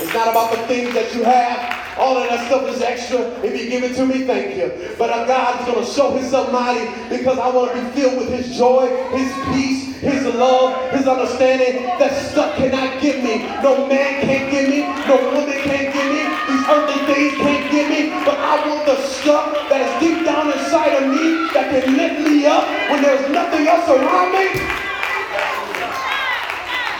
It's 0.00 0.14
not 0.14 0.28
about 0.28 0.52
the 0.52 0.66
things 0.68 0.94
that 0.94 1.12
you 1.14 1.24
have. 1.24 1.83
All 1.96 2.16
of 2.18 2.28
that 2.28 2.46
stuff 2.46 2.68
is 2.68 2.82
extra. 2.82 3.20
If 3.44 3.54
you 3.54 3.70
give 3.70 3.84
it 3.84 3.94
to 3.96 4.06
me, 4.06 4.24
thank 4.24 4.56
you. 4.56 4.94
But 4.98 5.26
God 5.26 5.60
is 5.60 5.66
going 5.66 5.84
to 5.84 5.90
show 5.90 6.10
Himself 6.16 6.50
mighty 6.50 6.90
because 7.08 7.38
I 7.38 7.48
want 7.50 7.72
to 7.72 7.82
be 7.82 7.88
filled 8.00 8.18
with 8.18 8.30
His 8.30 8.56
joy, 8.56 8.88
His 9.14 9.30
peace, 9.54 9.96
His 10.02 10.24
love, 10.34 10.90
His 10.90 11.06
understanding. 11.06 11.86
That 11.98 12.12
stuff 12.30 12.56
cannot 12.56 13.00
give 13.00 13.22
me. 13.22 13.46
No 13.62 13.86
man 13.86 14.22
can't 14.22 14.50
give 14.50 14.68
me. 14.68 14.80
No 15.06 15.16
woman 15.30 15.58
can't 15.62 15.94
give 15.94 16.08
me. 16.10 16.22
These 16.50 16.66
earthly 16.66 17.14
things 17.14 17.34
can't 17.38 17.70
give 17.70 17.88
me. 17.88 18.10
But 18.24 18.38
I 18.38 18.66
want 18.66 18.86
the 18.86 18.98
stuff 19.06 19.54
that 19.70 19.80
is 19.80 19.92
deep 20.02 20.24
down 20.26 20.52
inside 20.52 20.98
of 20.98 21.08
me 21.08 21.46
that 21.54 21.70
can 21.70 21.96
lift 21.96 22.28
me 22.28 22.46
up 22.46 22.66
when 22.90 23.02
there's 23.02 23.30
nothing 23.30 23.68
else 23.68 23.88
around 23.88 24.32
me. 24.32 24.50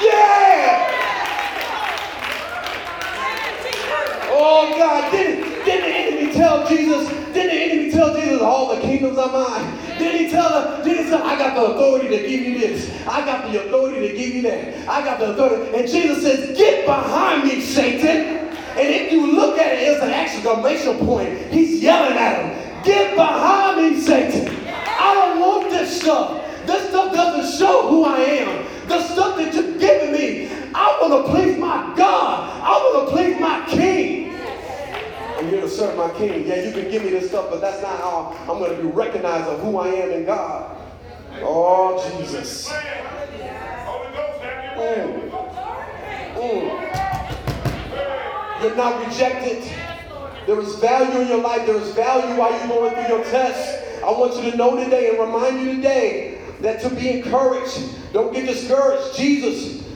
Yeah! 0.06 0.83
Oh 4.36 4.76
God, 4.76 5.12
didn't, 5.12 5.64
didn't 5.64 5.88
the 5.88 5.94
enemy 5.94 6.32
tell 6.32 6.68
Jesus, 6.68 7.08
didn't 7.32 7.34
the 7.34 7.62
enemy 7.62 7.90
tell 7.92 8.14
Jesus 8.14 8.42
all 8.42 8.74
the 8.74 8.80
kingdoms 8.82 9.16
are 9.16 9.30
mine? 9.30 9.78
Didn't 9.96 10.24
he 10.24 10.28
tell 10.28 10.50
him, 10.50 10.84
didn't 10.84 11.04
he 11.04 11.10
tell 11.10 11.22
I 11.22 11.38
got 11.38 11.54
the 11.54 11.64
authority 11.66 12.08
to 12.08 12.28
give 12.28 12.40
you 12.40 12.58
this. 12.58 12.90
I 13.06 13.24
got 13.24 13.50
the 13.50 13.64
authority 13.64 14.08
to 14.08 14.16
give 14.16 14.34
you 14.34 14.42
that. 14.42 14.88
I 14.88 15.04
got 15.04 15.20
the 15.20 15.32
authority. 15.32 15.76
And 15.78 15.88
Jesus 15.88 16.22
says, 16.22 16.56
get 16.56 16.84
behind 16.84 17.44
me, 17.44 17.60
Satan. 17.60 18.48
And 18.76 18.88
if 18.88 19.12
you 19.12 19.32
look 19.32 19.56
at 19.56 19.72
it 19.72 19.88
as 19.88 20.02
an 20.02 20.10
exclamation 20.10 20.98
point, 21.06 21.52
he's 21.52 21.80
yelling 21.80 22.18
at 22.18 22.42
him, 22.42 22.82
get 22.84 23.14
behind 23.14 23.94
me, 23.94 24.00
Satan. 24.00 24.66
I 24.66 25.14
don't 25.14 25.38
want 25.38 25.70
this 25.70 26.00
stuff. 26.00 26.44
This 26.66 26.88
stuff 26.88 27.12
doesn't 27.14 27.56
show 27.56 27.88
who 27.88 28.04
I 28.04 28.18
am. 28.18 28.88
The 28.88 29.00
stuff 29.06 29.36
that 29.36 29.54
you're 29.54 29.78
giving 29.78 30.12
me, 30.12 30.50
I 30.74 30.98
want 31.00 31.24
to 31.24 31.30
please 31.32 31.56
my 31.56 31.94
God. 31.96 32.62
I 32.62 32.70
want 32.70 33.08
to 33.08 33.14
please 33.14 33.38
my 33.38 33.64
King. 33.68 33.93
I'm 35.44 35.50
here 35.50 35.60
to 35.60 35.68
serve 35.68 35.94
my 35.98 36.08
King. 36.16 36.46
Yeah, 36.46 36.62
you 36.62 36.72
can 36.72 36.90
give 36.90 37.04
me 37.04 37.10
this 37.10 37.28
stuff, 37.28 37.50
but 37.50 37.60
that's 37.60 37.82
not 37.82 37.98
how 37.98 38.34
I'm 38.50 38.58
going 38.60 38.74
to 38.74 38.82
be 38.82 38.88
recognized 38.88 39.46
of 39.46 39.60
who 39.60 39.76
I 39.76 39.88
am 39.88 40.10
in 40.10 40.24
God. 40.24 40.74
Oh, 41.42 42.02
Jesus. 42.16 42.72
Mm. 44.72 45.30
Mm. 46.34 46.70
You're 48.62 48.74
not 48.74 49.06
rejected. 49.06 49.70
There 50.46 50.58
is 50.60 50.76
value 50.76 51.20
in 51.20 51.28
your 51.28 51.42
life. 51.42 51.66
There 51.66 51.76
is 51.76 51.90
value 51.90 52.38
while 52.38 52.50
you're 52.58 52.68
going 52.68 52.94
through 52.94 53.14
your 53.14 53.24
test. 53.24 54.02
I 54.02 54.10
want 54.12 54.42
you 54.42 54.50
to 54.50 54.56
know 54.56 54.82
today 54.82 55.10
and 55.10 55.18
remind 55.18 55.60
you 55.60 55.74
today 55.76 56.40
that 56.60 56.80
to 56.80 56.88
be 56.88 57.10
encouraged, 57.18 58.14
don't 58.14 58.32
get 58.32 58.46
discouraged. 58.46 59.14
Jesus 59.18 59.86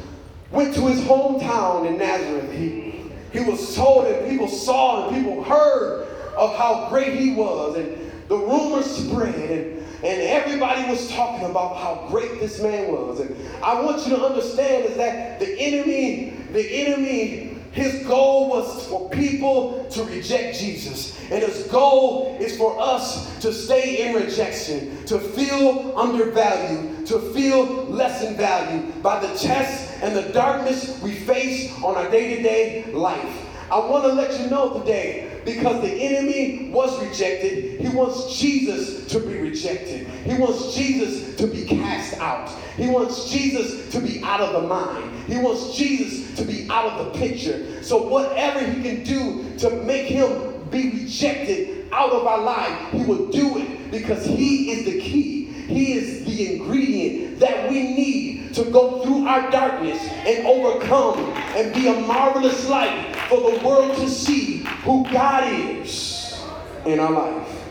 went 0.51 0.75
to 0.75 0.89
his 0.89 1.01
hometown 1.01 1.87
in 1.87 1.97
Nazareth. 1.97 2.53
He, 2.53 2.88
he 3.33 3.41
was 3.41 3.75
told 3.75 4.07
and 4.07 4.29
people 4.29 4.49
saw 4.49 5.09
and 5.09 5.17
people 5.17 5.43
heard 5.43 6.09
of 6.37 6.57
how 6.57 6.89
great 6.89 7.15
he 7.15 7.35
was, 7.35 7.77
and 7.77 8.13
the 8.29 8.37
rumors 8.37 8.87
spread, 8.87 9.35
and, 9.35 9.79
and 10.05 10.23
everybody 10.23 10.89
was 10.89 11.11
talking 11.11 11.51
about 11.51 11.77
how 11.77 12.07
great 12.09 12.39
this 12.39 12.61
man 12.63 12.93
was. 12.93 13.21
And 13.21 13.37
I 13.63 13.81
want 13.81 14.07
you 14.07 14.17
to 14.17 14.25
understand 14.25 14.85
is 14.85 14.97
that 14.97 15.41
the 15.41 15.59
enemy, 15.59 16.31
the 16.53 16.63
enemy 16.63 17.48
his 17.79 18.07
goal 18.07 18.49
was 18.49 18.87
for 18.89 19.09
people 19.11 19.87
to 19.91 20.05
reject 20.05 20.59
Jesus. 20.59 21.19
And 21.31 21.43
his 21.43 21.67
goal 21.69 22.37
is 22.41 22.57
for 22.57 22.79
us 22.81 23.39
to 23.41 23.53
stay 23.53 24.09
in 24.09 24.15
rejection, 24.15 25.05
to 25.07 25.19
feel 25.19 25.97
undervalued, 25.97 27.07
to 27.07 27.19
feel 27.33 27.65
less 27.85 28.23
in 28.23 28.37
value 28.37 28.91
by 29.03 29.21
the 29.21 29.33
tests 29.39 29.93
and 30.03 30.17
the 30.17 30.33
darkness 30.33 31.01
we 31.03 31.15
face 31.15 31.73
on 31.83 31.97
our 31.97 32.11
day 32.11 32.37
to 32.37 32.43
day 32.43 32.85
life. 32.93 33.45
I 33.71 33.79
want 33.79 34.05
to 34.05 34.13
let 34.13 34.41
you 34.41 34.49
know 34.49 34.81
today 34.81 35.28
because 35.45 35.83
the 35.83 35.91
enemy 35.91 36.71
was 36.71 37.03
rejected, 37.03 37.81
he 37.81 37.89
wants 37.89 38.39
Jesus 38.39 39.07
to 39.07 39.21
be 39.21 39.39
rejected. 39.39 40.07
He 40.07 40.35
wants 40.35 40.75
Jesus 40.75 41.37
to 41.37 41.47
be 41.47 41.65
cast 41.65 42.19
out. 42.19 42.49
He 42.77 42.89
wants 42.89 43.31
Jesus 43.31 43.91
to 43.93 44.01
be 44.01 44.23
out 44.23 44.41
of 44.41 44.63
the 44.63 44.69
mind. 44.69 45.15
He 45.27 45.39
wants 45.39 45.77
Jesus 45.77 46.37
to 46.37 46.45
be 46.45 46.69
out 46.71 46.87
of 46.87 47.13
the 47.13 47.19
picture. 47.19 47.83
So, 47.83 48.07
whatever 48.09 48.65
he 48.65 48.83
can 48.83 49.05
do 49.05 49.59
to 49.59 49.71
make 49.85 50.07
him 50.07 50.69
be 50.71 50.91
rejected 50.91 51.89
out 51.93 52.11
of 52.11 52.27
our 52.27 52.41
life, 52.41 52.93
he 52.93 53.05
will 53.05 53.29
do 53.29 53.59
it 53.59 53.91
because 53.91 54.25
he 54.25 54.71
is 54.73 54.85
the 54.85 55.01
key. 55.01 55.38
He 55.69 55.93
is 55.93 56.25
the 56.25 56.55
ingredient 56.55 57.41
that 57.41 57.71
we 57.71 57.83
need 57.83 58.55
to 58.55 58.65
go 58.65 59.03
through 59.05 59.27
our 59.27 59.51
darkness 59.51 60.03
and 60.03 60.47
overcome 60.47 61.19
and 61.55 61.75
be 61.75 61.89
a 61.89 62.01
marvelous 62.01 62.67
light 62.71 63.15
for 63.29 63.53
the 63.53 63.65
world 63.65 63.95
to 63.99 64.09
see 64.09 64.65
who 64.85 65.05
God 65.13 65.45
is 65.47 66.43
in 66.87 66.99
our 66.99 67.11
life. 67.11 67.65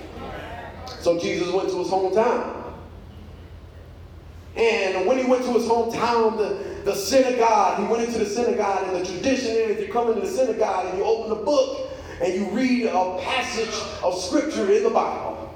So 0.99 1.19
Jesus 1.19 1.51
went 1.51 1.69
to 1.69 1.79
his 1.79 1.87
hometown. 1.87 2.65
And 4.55 5.07
when 5.07 5.17
he 5.17 5.25
went 5.25 5.43
to 5.45 5.53
his 5.53 5.65
hometown, 5.65 6.37
the, 6.37 6.83
the 6.83 6.95
synagogue, 6.95 7.79
he 7.79 7.85
went 7.85 8.07
into 8.07 8.19
the 8.19 8.25
synagogue, 8.25 8.87
and 8.87 9.03
the 9.03 9.09
tradition 9.09 9.55
is 9.55 9.81
you 9.87 9.91
come 9.91 10.09
into 10.09 10.21
the 10.21 10.27
synagogue 10.27 10.85
and 10.87 10.99
you 10.99 11.03
open 11.03 11.29
the 11.29 11.43
book 11.43 11.89
and 12.21 12.33
you 12.33 12.45
read 12.51 12.85
a 12.85 13.17
passage 13.21 13.73
of 14.03 14.15
scripture 14.19 14.71
in 14.71 14.83
the 14.83 14.89
Bible. 14.89 15.51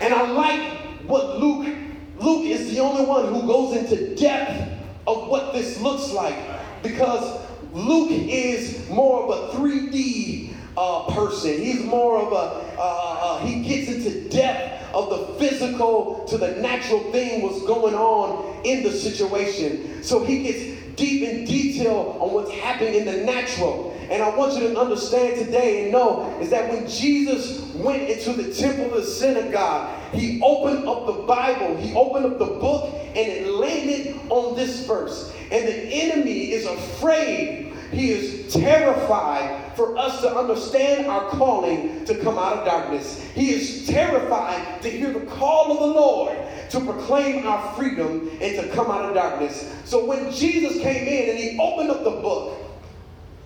And 0.00 0.14
I 0.14 0.30
like 0.30 0.83
what 1.06 1.38
Luke, 1.38 1.74
Luke 2.18 2.46
is 2.46 2.70
the 2.70 2.80
only 2.80 3.04
one 3.04 3.32
who 3.32 3.46
goes 3.46 3.76
into 3.76 4.14
depth 4.14 4.72
of 5.06 5.28
what 5.28 5.52
this 5.52 5.80
looks 5.80 6.12
like 6.12 6.36
because 6.82 7.40
Luke 7.72 8.10
is 8.10 8.88
more 8.88 9.24
of 9.24 9.54
a 9.54 9.58
3D 9.58 10.54
uh, 10.76 11.12
person. 11.12 11.58
He's 11.58 11.84
more 11.84 12.20
of 12.20 12.32
a, 12.32 12.78
uh, 12.78 13.18
uh, 13.20 13.38
he 13.46 13.62
gets 13.62 13.90
into 13.90 14.28
depth 14.28 14.94
of 14.94 15.10
the 15.10 15.34
physical 15.38 16.24
to 16.28 16.38
the 16.38 16.52
natural 16.56 17.00
thing 17.10 17.42
what's 17.42 17.64
going 17.66 17.94
on 17.94 18.64
in 18.64 18.82
the 18.84 18.92
situation. 18.92 20.02
So 20.02 20.24
he 20.24 20.44
gets 20.44 20.83
deep 20.96 21.28
in 21.28 21.44
detail 21.44 22.16
on 22.20 22.32
what's 22.32 22.50
happening 22.50 22.94
in 22.94 23.04
the 23.04 23.24
natural. 23.24 23.92
And 24.10 24.22
I 24.22 24.34
want 24.36 24.54
you 24.54 24.68
to 24.68 24.78
understand 24.78 25.38
today 25.44 25.84
and 25.84 25.92
know 25.92 26.38
is 26.40 26.50
that 26.50 26.70
when 26.70 26.86
Jesus 26.88 27.60
went 27.74 28.02
into 28.02 28.32
the 28.32 28.54
temple, 28.54 28.86
of 28.86 28.92
the 28.92 29.02
synagogue, 29.02 29.90
he 30.12 30.40
opened 30.42 30.86
up 30.86 31.06
the 31.06 31.22
Bible, 31.22 31.76
he 31.76 31.94
opened 31.94 32.26
up 32.26 32.38
the 32.38 32.46
book, 32.46 32.94
and 33.08 33.16
it 33.16 33.48
landed 33.48 34.20
on 34.28 34.54
this 34.54 34.86
verse. 34.86 35.32
And 35.50 35.66
the 35.66 35.74
enemy 35.74 36.52
is 36.52 36.66
afraid 36.66 37.73
he 37.94 38.10
is 38.10 38.52
terrified 38.52 39.74
for 39.76 39.96
us 39.96 40.20
to 40.20 40.36
understand 40.36 41.06
our 41.06 41.28
calling 41.30 42.04
to 42.04 42.14
come 42.18 42.38
out 42.38 42.58
of 42.58 42.64
darkness. 42.64 43.22
He 43.34 43.50
is 43.50 43.86
terrified 43.86 44.82
to 44.82 44.90
hear 44.90 45.12
the 45.12 45.26
call 45.26 45.72
of 45.72 45.78
the 45.78 45.86
Lord 45.86 46.38
to 46.70 46.80
proclaim 46.80 47.46
our 47.46 47.74
freedom 47.74 48.30
and 48.40 48.56
to 48.56 48.68
come 48.74 48.90
out 48.90 49.04
of 49.04 49.14
darkness. 49.14 49.72
So 49.84 50.04
when 50.04 50.32
Jesus 50.32 50.80
came 50.80 51.06
in 51.06 51.30
and 51.30 51.38
he 51.38 51.58
opened 51.58 51.90
up 51.90 52.04
the 52.04 52.10
book, 52.10 52.58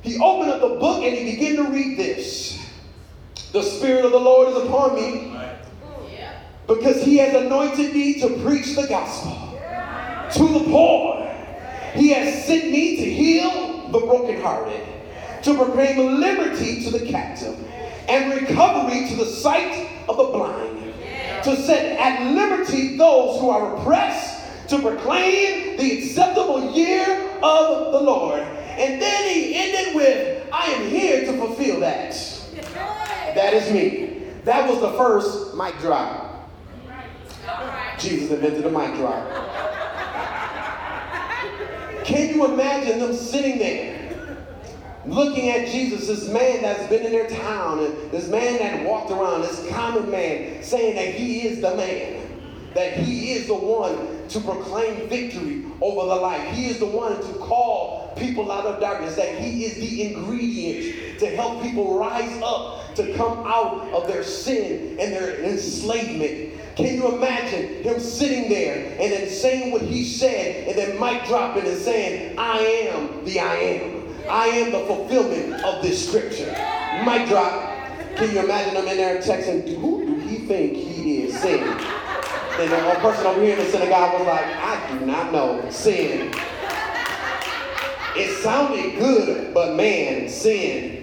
he 0.02 0.18
opened 0.18 0.50
up 0.50 0.60
the 0.60 0.78
book 0.78 1.02
and 1.02 1.16
he 1.16 1.36
began 1.36 1.56
to 1.56 1.70
read 1.70 1.98
this. 1.98 2.58
The 3.52 3.62
Spirit 3.62 4.04
of 4.04 4.12
the 4.12 4.20
Lord 4.20 4.48
is 4.48 4.56
upon 4.64 4.94
me 4.94 5.34
because 6.66 7.02
he 7.02 7.16
has 7.16 7.34
anointed 7.34 7.94
me 7.94 8.20
to 8.20 8.28
preach 8.42 8.76
the 8.76 8.86
gospel 8.86 9.58
to 10.32 10.58
the 10.58 10.64
poor. 10.70 11.24
He 11.94 12.10
has 12.10 12.44
sent 12.44 12.70
me 12.70 12.96
to 12.96 13.04
heal 13.04 13.77
the 13.92 14.00
brokenhearted, 14.00 14.82
to 15.42 15.54
proclaim 15.54 16.20
liberty 16.20 16.82
to 16.84 16.90
the 16.90 17.06
captive, 17.06 17.56
and 18.08 18.32
recovery 18.40 19.08
to 19.08 19.16
the 19.16 19.26
sight 19.26 19.88
of 20.08 20.16
the 20.16 20.24
blind, 20.24 20.94
to 21.44 21.56
set 21.56 21.98
at 21.98 22.32
liberty 22.32 22.96
those 22.96 23.40
who 23.40 23.50
are 23.50 23.76
oppressed, 23.76 24.68
to 24.68 24.78
proclaim 24.80 25.76
the 25.76 25.98
acceptable 25.98 26.72
year 26.72 27.30
of 27.42 27.92
the 27.92 28.00
Lord. 28.00 28.40
And 28.40 29.00
then 29.00 29.34
he 29.34 29.54
ended 29.54 29.94
with, 29.94 30.48
I 30.52 30.66
am 30.66 30.88
here 30.88 31.24
to 31.26 31.36
fulfill 31.38 31.80
that. 31.80 32.12
That 33.34 33.54
is 33.54 33.70
me. 33.72 34.24
That 34.44 34.68
was 34.68 34.80
the 34.80 34.92
first 34.92 35.54
mic 35.56 35.78
drop. 35.78 36.48
Jesus 37.98 38.30
invented 38.30 38.62
the 38.62 38.70
mic 38.70 38.94
drop. 38.94 39.26
Can 42.08 42.34
you 42.34 42.46
imagine 42.46 43.00
them 43.00 43.12
sitting 43.12 43.58
there 43.58 44.16
looking 45.04 45.50
at 45.50 45.68
Jesus, 45.68 46.06
this 46.06 46.26
man 46.26 46.62
that's 46.62 46.88
been 46.88 47.04
in 47.04 47.12
their 47.12 47.28
town, 47.28 47.80
and 47.80 48.10
this 48.10 48.28
man 48.28 48.58
that 48.60 48.82
walked 48.86 49.10
around, 49.10 49.42
this 49.42 49.68
common 49.68 50.10
man, 50.10 50.62
saying 50.62 50.96
that 50.96 51.14
he 51.14 51.46
is 51.46 51.60
the 51.60 51.76
man, 51.76 52.22
that 52.72 52.96
he 52.96 53.32
is 53.32 53.46
the 53.46 53.54
one 53.54 54.26
to 54.26 54.40
proclaim 54.40 55.06
victory 55.10 55.66
over 55.82 56.08
the 56.08 56.14
life. 56.16 56.48
He 56.54 56.68
is 56.68 56.78
the 56.78 56.86
one 56.86 57.14
to 57.20 57.32
call 57.40 58.14
people 58.16 58.50
out 58.50 58.64
of 58.64 58.80
darkness, 58.80 59.14
that 59.16 59.38
he 59.38 59.66
is 59.66 59.74
the 59.74 60.10
ingredient 60.10 61.20
to 61.20 61.26
help 61.36 61.62
people 61.62 61.98
rise 61.98 62.40
up 62.42 62.94
to 62.94 63.12
come 63.16 63.46
out 63.46 63.86
of 63.92 64.08
their 64.08 64.22
sin 64.22 64.98
and 64.98 65.12
their 65.12 65.42
enslavement 65.42 66.58
can 66.78 66.94
you 66.94 67.16
imagine 67.16 67.82
him 67.82 67.98
sitting 67.98 68.48
there 68.48 68.86
and 69.00 69.12
then 69.12 69.28
saying 69.28 69.72
what 69.72 69.82
he 69.82 70.04
said 70.04 70.68
and 70.68 70.78
then 70.78 71.00
mic 71.00 71.26
dropping 71.26 71.66
and 71.66 71.76
saying, 71.76 72.38
I 72.38 72.58
am 72.60 73.24
the 73.24 73.40
I 73.40 73.54
am. 73.56 74.14
I 74.30 74.46
am 74.46 74.70
the 74.70 74.86
fulfillment 74.86 75.60
of 75.64 75.82
this 75.82 76.06
scripture. 76.06 76.46
Mic 77.04 77.26
drop. 77.26 77.74
Can 78.14 78.32
you 78.32 78.44
imagine 78.44 78.76
him 78.76 78.86
in 78.86 78.96
there 78.96 79.20
texting, 79.20 79.76
who 79.80 80.06
do 80.06 80.20
he 80.20 80.36
think 80.46 80.74
he 80.74 81.22
is 81.22 81.36
saying? 81.40 81.64
And 81.64 82.70
the 82.70 83.00
person 83.00 83.26
over 83.26 83.42
here 83.42 83.58
in 83.58 83.64
the 83.64 83.70
synagogue 83.72 84.12
was 84.12 84.28
like, 84.28 84.46
I 84.46 84.98
do 84.98 85.04
not 85.04 85.32
know. 85.32 85.68
Sin. 85.70 86.32
It 88.14 88.40
sounded 88.40 89.00
good, 89.00 89.52
but 89.52 89.74
man, 89.74 90.28
sin 90.28 90.97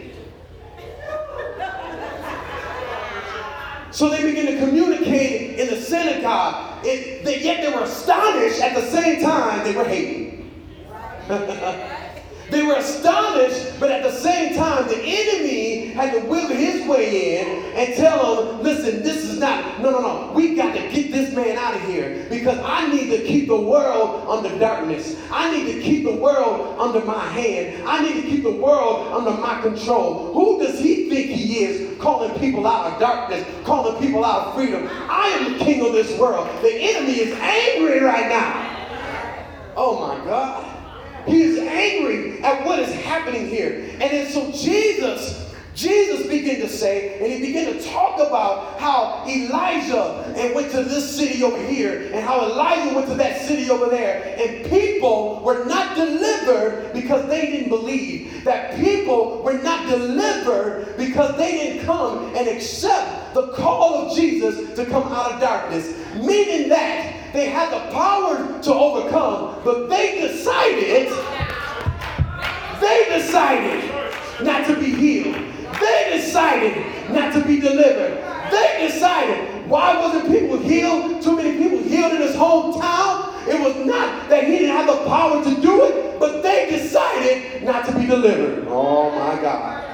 So 3.96 4.10
they 4.10 4.22
began 4.24 4.48
to 4.48 4.58
communicate 4.60 5.58
in 5.58 5.68
the 5.70 5.82
synagogue, 5.82 6.86
it, 6.86 7.24
they, 7.24 7.42
yet 7.42 7.62
they 7.62 7.74
were 7.74 7.86
astonished 7.86 8.60
at 8.60 8.76
the 8.76 8.86
same 8.92 9.22
time 9.22 9.64
they 9.64 9.74
were 9.74 9.86
hating. 9.86 10.52
They 12.66 12.72
were 12.72 12.78
astonished, 12.80 13.80
but 13.80 13.92
at 13.92 14.02
the 14.02 14.12
same 14.12 14.56
time, 14.56 14.88
the 14.88 15.00
enemy 15.00 15.90
had 15.90 16.14
to 16.14 16.28
wiggle 16.28 16.56
his 16.56 16.88
way 16.88 17.38
in 17.38 17.64
and 17.76 17.94
tell 17.94 18.44
them, 18.44 18.64
listen, 18.64 19.04
this 19.04 19.18
is 19.18 19.38
not, 19.40 19.80
no, 19.82 19.92
no, 19.92 20.00
no. 20.00 20.32
We 20.34 20.56
got 20.56 20.74
to 20.74 20.80
get 20.90 21.12
this 21.12 21.32
man 21.36 21.60
out 21.60 21.76
of 21.76 21.84
here 21.84 22.26
because 22.28 22.58
I 22.58 22.92
need 22.92 23.12
to 23.12 23.24
keep 23.24 23.50
the 23.50 23.62
world 23.62 24.28
under 24.28 24.58
darkness. 24.58 25.16
I 25.32 25.56
need 25.56 25.74
to 25.74 25.80
keep 25.80 26.06
the 26.06 26.16
world 26.16 26.80
under 26.80 27.06
my 27.06 27.24
hand. 27.28 27.88
I 27.88 28.02
need 28.02 28.24
to 28.24 28.28
keep 28.28 28.42
the 28.42 28.56
world 28.56 29.14
under 29.14 29.40
my 29.40 29.62
control. 29.62 30.34
Who 30.34 30.58
does 30.58 30.80
he 30.80 31.08
think 31.08 31.30
he 31.30 31.66
is 31.66 32.02
calling 32.02 32.34
people 32.40 32.66
out 32.66 32.94
of 32.94 33.00
darkness, 33.00 33.46
calling 33.64 34.02
people 34.02 34.26
out 34.26 34.48
of 34.48 34.56
freedom? 34.56 34.90
I 34.92 35.28
am 35.28 35.54
the 35.54 35.64
king 35.64 35.86
of 35.86 35.94
this 35.94 36.18
world. 36.18 36.50
The 36.64 36.74
enemy 36.74 37.20
is 37.20 37.38
angry 37.40 38.00
right 38.00 38.28
now. 38.28 39.76
Oh 39.78 40.08
my 40.08 40.26
God. 40.26 40.65
He 41.26 41.42
is 41.42 41.60
angry 41.60 42.42
at 42.44 42.66
what 42.66 42.80
is 42.80 42.94
happening 42.94 43.48
here. 43.48 43.90
And 43.92 44.02
then 44.02 44.32
so 44.32 44.52
Jesus 44.52 45.45
Jesus 45.76 46.26
began 46.28 46.62
to 46.62 46.70
say, 46.70 47.20
and 47.20 47.32
he 47.32 47.48
began 47.48 47.74
to 47.74 47.84
talk 47.84 48.16
about 48.16 48.80
how 48.80 49.26
Elijah 49.28 50.34
and 50.38 50.56
went 50.56 50.72
to 50.72 50.84
this 50.84 51.18
city 51.18 51.44
over 51.44 51.62
here, 51.68 52.10
and 52.14 52.24
how 52.24 52.50
Elijah 52.50 52.96
went 52.96 53.08
to 53.10 53.16
that 53.16 53.42
city 53.42 53.70
over 53.70 53.88
there, 53.88 54.36
and 54.40 54.66
people 54.70 55.42
were 55.44 55.66
not 55.66 55.96
delivered 55.96 56.94
because 56.94 57.28
they 57.28 57.52
didn't 57.52 57.70
believe. 57.70 58.44
That 58.46 58.76
people 58.80 59.42
were 59.44 59.62
not 59.62 59.90
delivered 59.90 60.96
because 60.98 61.36
they 61.36 61.52
didn't 61.52 61.86
come 61.86 62.34
and 62.36 62.48
accept 62.48 63.34
the 63.34 63.48
call 63.50 63.96
of 63.96 64.16
Jesus 64.16 64.76
to 64.76 64.86
come 64.86 65.04
out 65.12 65.34
of 65.34 65.42
darkness. 65.42 65.98
Meaning 66.16 66.70
that 66.70 67.34
they 67.34 67.50
had 67.50 67.70
the 67.74 67.92
power 67.92 68.62
to 68.62 68.74
overcome, 68.74 69.62
but 69.66 69.90
they 69.90 70.22
decided, 70.22 71.10
they 72.80 73.06
decided 73.18 73.84
not 74.42 74.66
to 74.68 74.80
be 74.80 74.92
healed. 74.94 75.55
They 75.80 76.18
decided 76.18 77.12
not 77.12 77.34
to 77.34 77.44
be 77.46 77.60
delivered. 77.60 78.24
They 78.52 78.88
decided. 78.88 79.68
Why 79.68 80.00
wasn't 80.00 80.28
people 80.28 80.58
healed? 80.58 81.22
Too 81.22 81.36
many 81.36 81.58
people 81.58 81.80
healed 81.80 82.14
in 82.14 82.22
his 82.22 82.36
hometown. 82.36 83.48
It 83.48 83.60
was 83.60 83.86
not 83.86 84.30
that 84.30 84.46
he 84.46 84.60
didn't 84.60 84.76
have 84.76 84.88
the 84.88 85.06
power 85.06 85.44
to 85.44 85.62
do 85.62 85.86
it, 85.86 86.20
but 86.20 86.42
they 86.42 86.70
decided 86.70 87.64
not 87.64 87.86
to 87.86 87.98
be 87.98 88.06
delivered. 88.06 88.66
Oh 88.68 89.10
my 89.12 89.42
God. 89.42 89.86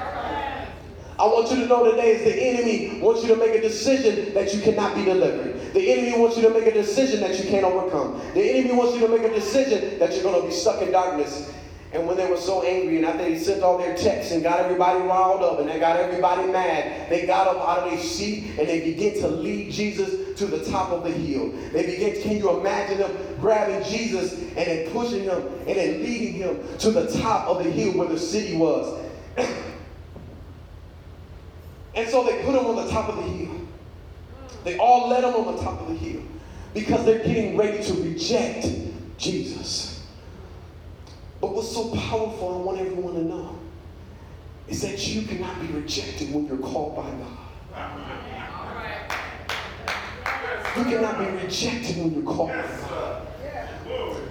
I 1.22 1.26
want 1.26 1.52
you 1.52 1.58
to 1.58 1.68
know 1.68 1.92
today 1.92 2.16
is 2.16 2.24
the 2.24 2.34
enemy 2.34 3.00
wants 3.00 3.22
you 3.22 3.28
to 3.28 3.36
make 3.36 3.54
a 3.54 3.62
decision 3.62 4.34
that 4.34 4.56
you 4.56 4.62
cannot 4.62 4.96
be 4.96 5.06
delivered. 5.06 5.72
The 5.72 5.92
enemy 5.92 6.20
wants 6.20 6.36
you 6.36 6.44
to 6.44 6.50
make 6.50 6.66
a 6.66 6.74
decision 6.74 7.20
that 7.20 7.38
you 7.38 7.48
can't 7.48 7.64
overcome. 7.64 8.20
The 8.34 8.42
enemy 8.42 8.74
wants 8.74 8.96
you 8.96 9.06
to 9.06 9.08
make 9.08 9.22
a 9.22 9.32
decision 9.32 10.00
that 10.00 10.14
you're 10.14 10.24
going 10.24 10.42
to 10.42 10.48
be 10.48 10.54
stuck 10.54 10.82
in 10.82 10.92
darkness. 10.92 11.51
And 11.94 12.08
when 12.08 12.16
they 12.16 12.30
were 12.30 12.38
so 12.38 12.64
angry, 12.64 12.98
and 12.98 13.06
after 13.06 13.24
they 13.24 13.38
sent 13.38 13.64
all 13.64 13.78
their 13.78 13.96
texts 13.98 14.32
and 14.32 14.42
got 14.42 14.62
everybody 14.62 15.00
riled 15.02 15.42
up 15.42 15.60
and 15.60 15.68
they 15.68 15.78
got 15.78 15.98
everybody 15.98 16.50
mad, 16.50 17.10
they 17.10 17.26
got 17.26 17.48
up 17.48 17.58
out 17.58 17.80
of 17.80 17.92
their 17.92 18.00
seat 18.00 18.58
and 18.58 18.68
they 18.68 18.80
began 18.80 19.14
to 19.16 19.28
lead 19.28 19.74
Jesus 19.74 20.38
to 20.40 20.46
the 20.46 20.64
top 20.72 20.92
of 20.92 21.04
the 21.04 21.12
hill. 21.12 21.52
They 21.74 21.86
began, 21.86 22.22
can 22.22 22.38
you 22.38 22.58
imagine 22.60 23.00
them 23.00 23.12
grabbing 23.42 23.84
Jesus 23.84 24.34
and 24.34 24.56
then 24.56 24.90
pushing 24.92 25.24
him 25.24 25.46
and 25.68 25.78
then 25.78 26.02
leading 26.02 26.34
him 26.34 26.60
to 26.78 26.92
the 26.92 27.12
top 27.20 27.48
of 27.48 27.62
the 27.62 27.70
hill 27.70 27.98
where 27.98 28.08
the 28.08 28.20
city 28.20 28.56
was? 28.56 29.00
And 31.94 32.08
so 32.08 32.24
they 32.24 32.42
put 32.46 32.56
him 32.56 32.66
on 32.68 32.78
the 32.78 32.90
top 32.90 33.10
of 33.10 33.18
the 33.18 33.24
hill. 33.24 33.54
They 34.64 34.78
all 34.78 35.10
led 35.10 35.26
him 35.26 35.34
on 35.34 35.58
the 35.58 35.62
top 35.62 35.82
of 35.82 35.90
the 35.90 35.96
hill 35.96 36.22
because 36.74 37.04
they're 37.06 37.20
getting 37.20 37.58
ready 37.58 37.84
to 37.84 37.94
reject 37.96 38.66
Jesus. 39.18 39.91
But 41.42 41.56
what's 41.56 41.72
so 41.74 41.90
powerful, 41.90 42.54
I 42.54 42.58
want 42.64 42.80
everyone 42.80 43.16
to 43.16 43.24
know, 43.24 43.58
is 44.68 44.82
that 44.84 45.08
you 45.08 45.24
cannot 45.24 45.60
be 45.60 45.68
rejected 45.74 46.32
when 46.32 46.46
you're 46.46 46.58
called 46.58 46.96
by 46.96 47.10
God. 47.10 47.38
You 50.78 50.84
cannot 50.84 51.18
be 51.18 51.26
rejected 51.44 51.98
when 51.98 52.14
you're 52.14 52.24
called 52.24 52.50
by 52.50 52.62
God. 52.90 53.28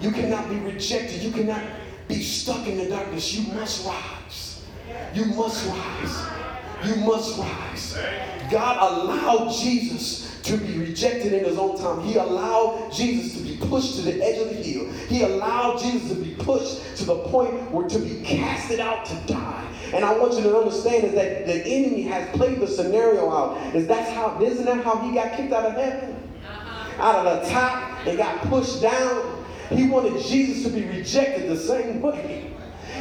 You 0.01 0.11
cannot 0.11 0.49
be 0.49 0.55
rejected. 0.55 1.21
You 1.21 1.31
cannot 1.31 1.61
be 2.07 2.23
stuck 2.23 2.65
in 2.65 2.77
the 2.77 2.87
darkness. 2.89 3.33
You 3.33 3.53
must 3.53 3.85
rise. 3.85 4.63
You 5.13 5.25
must 5.25 5.67
rise. 5.67 6.25
You 6.85 6.95
must 6.95 7.37
rise. 7.37 7.97
God 8.49 8.77
allowed 8.91 9.51
Jesus 9.53 10.30
to 10.43 10.57
be 10.57 10.77
rejected 10.77 11.33
in 11.33 11.45
his 11.45 11.57
own 11.57 11.77
time. 11.77 12.05
He 12.05 12.15
allowed 12.15 12.91
Jesus 12.91 13.37
to 13.37 13.43
be 13.43 13.57
pushed 13.67 13.95
to 13.95 14.01
the 14.01 14.23
edge 14.23 14.39
of 14.39 14.49
the 14.49 14.55
hill. 14.55 14.91
He 15.07 15.23
allowed 15.23 15.79
Jesus 15.79 16.09
to 16.09 16.15
be 16.15 16.35
pushed 16.35 16.97
to 16.97 17.05
the 17.05 17.15
point 17.25 17.71
where 17.71 17.87
to 17.87 17.99
be 17.99 18.21
casted 18.23 18.79
out 18.79 19.05
to 19.05 19.15
die. 19.27 19.67
And 19.93 20.05
I 20.05 20.17
want 20.17 20.33
you 20.33 20.43
to 20.43 20.57
understand 20.57 21.03
is 21.03 21.13
that 21.13 21.45
the 21.45 21.63
enemy 21.65 22.03
has 22.03 22.29
played 22.35 22.59
the 22.59 22.67
scenario 22.67 23.29
out. 23.29 23.75
Is 23.75 23.87
that's 23.87 24.09
how 24.11 24.41
isn't 24.41 24.65
that 24.65 24.83
how 24.83 24.97
he 24.99 25.13
got 25.13 25.35
kicked 25.35 25.53
out 25.53 25.65
of 25.65 25.73
heaven? 25.73 26.15
Uh-huh. 26.45 27.03
Out 27.03 27.27
of 27.27 27.43
the 27.43 27.49
top 27.49 28.07
and 28.07 28.17
got 28.17 28.41
pushed 28.47 28.81
down. 28.81 29.45
He 29.69 29.87
wanted 29.87 30.21
Jesus 30.21 30.63
to 30.65 30.69
be 30.69 30.85
rejected 30.85 31.49
the 31.49 31.57
same 31.57 32.01
way. 32.01 32.53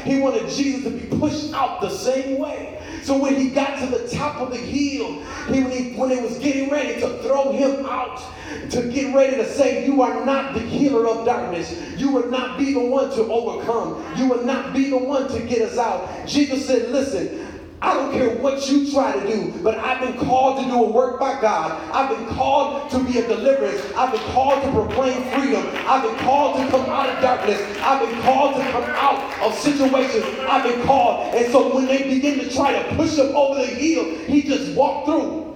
He 0.04 0.20
wanted 0.20 0.48
Jesus 0.48 0.84
to 0.84 0.90
be 0.90 1.18
pushed 1.18 1.52
out 1.52 1.80
the 1.80 1.90
same 1.90 2.38
way. 2.38 2.79
So 3.02 3.16
when 3.16 3.36
he 3.36 3.50
got 3.50 3.78
to 3.80 3.86
the 3.86 4.08
top 4.08 4.40
of 4.40 4.50
the 4.50 4.56
hill, 4.56 5.22
he, 5.52 5.62
when, 5.94 6.10
he, 6.10 6.20
was 6.20 6.38
getting 6.38 6.70
ready 6.70 7.00
to 7.00 7.18
throw 7.22 7.52
him 7.52 7.86
out, 7.86 8.22
to 8.70 8.90
get 8.90 9.14
ready 9.14 9.36
to 9.36 9.48
say, 9.48 9.86
You 9.86 10.02
are 10.02 10.24
not 10.24 10.54
the 10.54 10.60
healer 10.60 11.08
of 11.08 11.24
darkness. 11.24 11.74
You 11.96 12.10
will 12.10 12.30
not 12.30 12.58
be 12.58 12.72
the 12.74 12.80
one 12.80 13.10
to 13.10 13.22
overcome. 13.22 14.04
You 14.16 14.26
will 14.26 14.44
not 14.44 14.74
be 14.74 14.90
the 14.90 14.98
one 14.98 15.28
to 15.28 15.40
get 15.40 15.62
us 15.62 15.78
out. 15.78 16.26
Jesus 16.26 16.66
said, 16.66 16.90
Listen, 16.90 17.49
I 17.82 17.94
don't 17.94 18.12
care 18.12 18.36
what 18.36 18.68
you 18.68 18.90
try 18.92 19.18
to 19.18 19.26
do, 19.26 19.54
but 19.62 19.78
I've 19.78 20.00
been 20.00 20.18
called 20.18 20.62
to 20.62 20.70
do 20.70 20.84
a 20.84 20.90
work 20.90 21.18
by 21.18 21.40
God. 21.40 21.80
I've 21.94 22.14
been 22.14 22.28
called 22.36 22.90
to 22.90 23.02
be 23.04 23.18
a 23.18 23.26
deliverance. 23.26 23.80
I've 23.96 24.12
been 24.12 24.20
called 24.32 24.62
to 24.62 24.70
proclaim 24.70 25.22
freedom. 25.30 25.66
I've 25.88 26.02
been 26.02 26.16
called 26.18 26.60
to 26.60 26.70
come 26.70 26.84
out 26.90 27.08
of 27.08 27.22
darkness. 27.22 27.58
I've 27.80 28.06
been 28.06 28.20
called 28.20 28.56
to 28.56 28.70
come 28.70 28.84
out 28.84 29.42
of 29.42 29.54
situations. 29.54 30.26
I've 30.40 30.62
been 30.62 30.86
called. 30.86 31.34
And 31.34 31.50
so 31.50 31.74
when 31.74 31.86
they 31.86 32.02
begin 32.02 32.40
to 32.40 32.54
try 32.54 32.82
to 32.82 32.96
push 32.96 33.16
him 33.16 33.34
over 33.34 33.60
the 33.60 33.66
hill, 33.66 34.04
he 34.26 34.42
just 34.42 34.76
walked 34.76 35.06
through. 35.06 35.46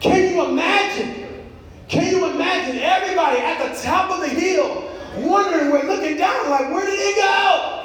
Can 0.00 0.34
you 0.34 0.44
imagine? 0.44 1.28
Can 1.88 2.14
you 2.14 2.30
imagine 2.30 2.76
everybody 2.76 3.38
at 3.38 3.72
the 3.72 3.82
top 3.82 4.10
of 4.10 4.20
the 4.20 4.28
hill 4.28 4.84
wondering, 5.24 5.70
we're 5.70 5.84
looking 5.84 6.16
down 6.16 6.50
like, 6.50 6.70
where 6.70 6.86
did 6.86 6.98
he 6.98 7.20
go? 7.20 7.78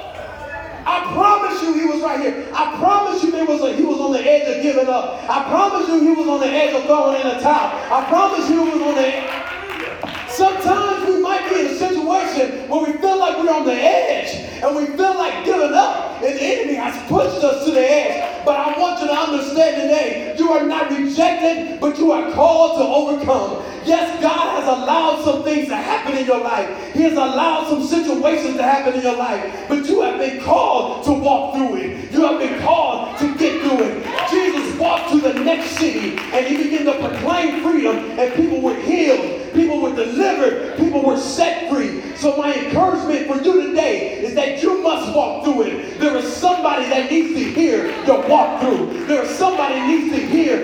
I 0.86 1.10
promise 1.14 1.62
you 1.62 1.72
he 1.74 1.86
was 1.86 2.02
right 2.02 2.20
here. 2.20 2.46
I 2.52 2.76
promise 2.76 3.22
you 3.22 3.30
there 3.30 3.46
was 3.46 3.62
a, 3.62 3.72
he 3.74 3.82
was 3.82 3.98
on 3.98 4.12
the 4.12 4.20
edge 4.20 4.54
of 4.54 4.62
giving 4.62 4.88
up. 4.88 5.24
I 5.28 5.48
promise 5.48 5.88
you 5.88 6.00
he 6.00 6.12
was 6.12 6.28
on 6.28 6.40
the 6.40 6.46
edge 6.46 6.74
of 6.74 6.84
throwing 6.84 7.20
in 7.20 7.26
a 7.26 7.40
towel. 7.40 7.72
I 7.90 8.04
promise 8.08 8.48
you 8.50 8.64
he 8.64 8.70
was 8.70 8.82
on 8.82 8.94
the 8.94 9.06
edge. 9.06 10.30
Sometimes 10.30 11.08
we 11.08 11.22
might 11.22 11.48
be 11.48 11.60
in 11.60 11.66
a 11.66 11.74
situation 11.76 12.68
where 12.68 12.84
we 12.84 12.98
feel 12.98 13.18
like 13.18 13.38
we're 13.38 13.54
on 13.54 13.64
the 13.64 13.72
edge 13.72 14.34
and 14.62 14.76
we 14.76 14.86
feel 14.96 15.14
like 15.14 15.44
giving 15.44 15.72
up 15.72 16.20
and 16.22 16.36
the 16.36 16.42
enemy 16.42 16.74
has 16.74 16.96
pushed 17.08 17.42
us 17.44 17.64
to 17.64 17.70
the 17.70 17.80
edge. 17.80 18.44
But 18.44 18.56
I 18.56 18.78
want 18.78 19.00
you 19.00 19.06
to 19.06 19.14
understand 19.14 19.76
today, 19.76 20.34
you 20.36 20.50
are 20.52 20.66
not 20.66 20.90
rejected, 20.90 21.80
but 21.80 21.98
you 21.98 22.12
are 22.12 22.32
called 22.32 22.78
to 22.78 22.84
overcome. 22.84 23.64
Yes, 23.86 24.20
God 24.20 24.53
allowed 24.74 25.24
some 25.24 25.42
things 25.42 25.68
to 25.68 25.76
happen 25.76 26.16
in 26.16 26.26
your 26.26 26.42
life. 26.42 26.68
He 26.92 27.02
has 27.02 27.12
allowed 27.12 27.68
some 27.68 27.82
situations 27.82 28.56
to 28.56 28.62
happen 28.62 28.94
in 28.94 29.02
your 29.02 29.16
life. 29.16 29.66
But 29.68 29.86
you 29.86 30.02
have 30.02 30.18
been 30.18 30.42
called 30.42 31.04
to 31.04 31.12
walk 31.12 31.54
through 31.54 31.76
it. 31.76 32.12
You 32.12 32.22
have 32.26 32.38
been 32.38 32.60
called 32.62 33.18
to 33.18 33.34
get 33.36 33.62
through 33.62 33.84
it. 33.84 34.30
Jesus 34.30 34.78
walked 34.78 35.10
to 35.12 35.20
the 35.20 35.34
next 35.34 35.70
city 35.70 36.18
and 36.32 36.46
he 36.46 36.62
began 36.62 36.84
to 36.86 36.98
proclaim 36.98 37.62
freedom 37.62 37.96
and 38.18 38.34
people 38.34 38.60
were 38.60 38.74
healed. 38.74 39.52
People 39.54 39.80
were 39.80 39.94
delivered. 39.94 40.76
People 40.76 41.02
were 41.04 41.16
set 41.16 41.70
free. 41.70 42.02
So 42.16 42.36
my 42.36 42.52
encouragement 42.54 43.28
for 43.28 43.42
you 43.42 43.68
today 43.68 44.18
is 44.20 44.34
that 44.34 44.62
you 44.62 44.82
must 44.82 45.14
walk 45.14 45.44
through 45.44 45.62
it. 45.62 46.00
There 46.00 46.16
is 46.16 46.32
somebody 46.34 46.86
that 46.86 47.10
needs 47.10 47.34
to 47.34 47.44
hear 47.44 47.86
your 48.04 48.26
walk 48.28 48.60
through. 48.60 49.06
There 49.06 49.22
is 49.22 49.30
somebody 49.30 49.80
needs 49.80 50.14
to 50.14 50.26
hear 50.26 50.63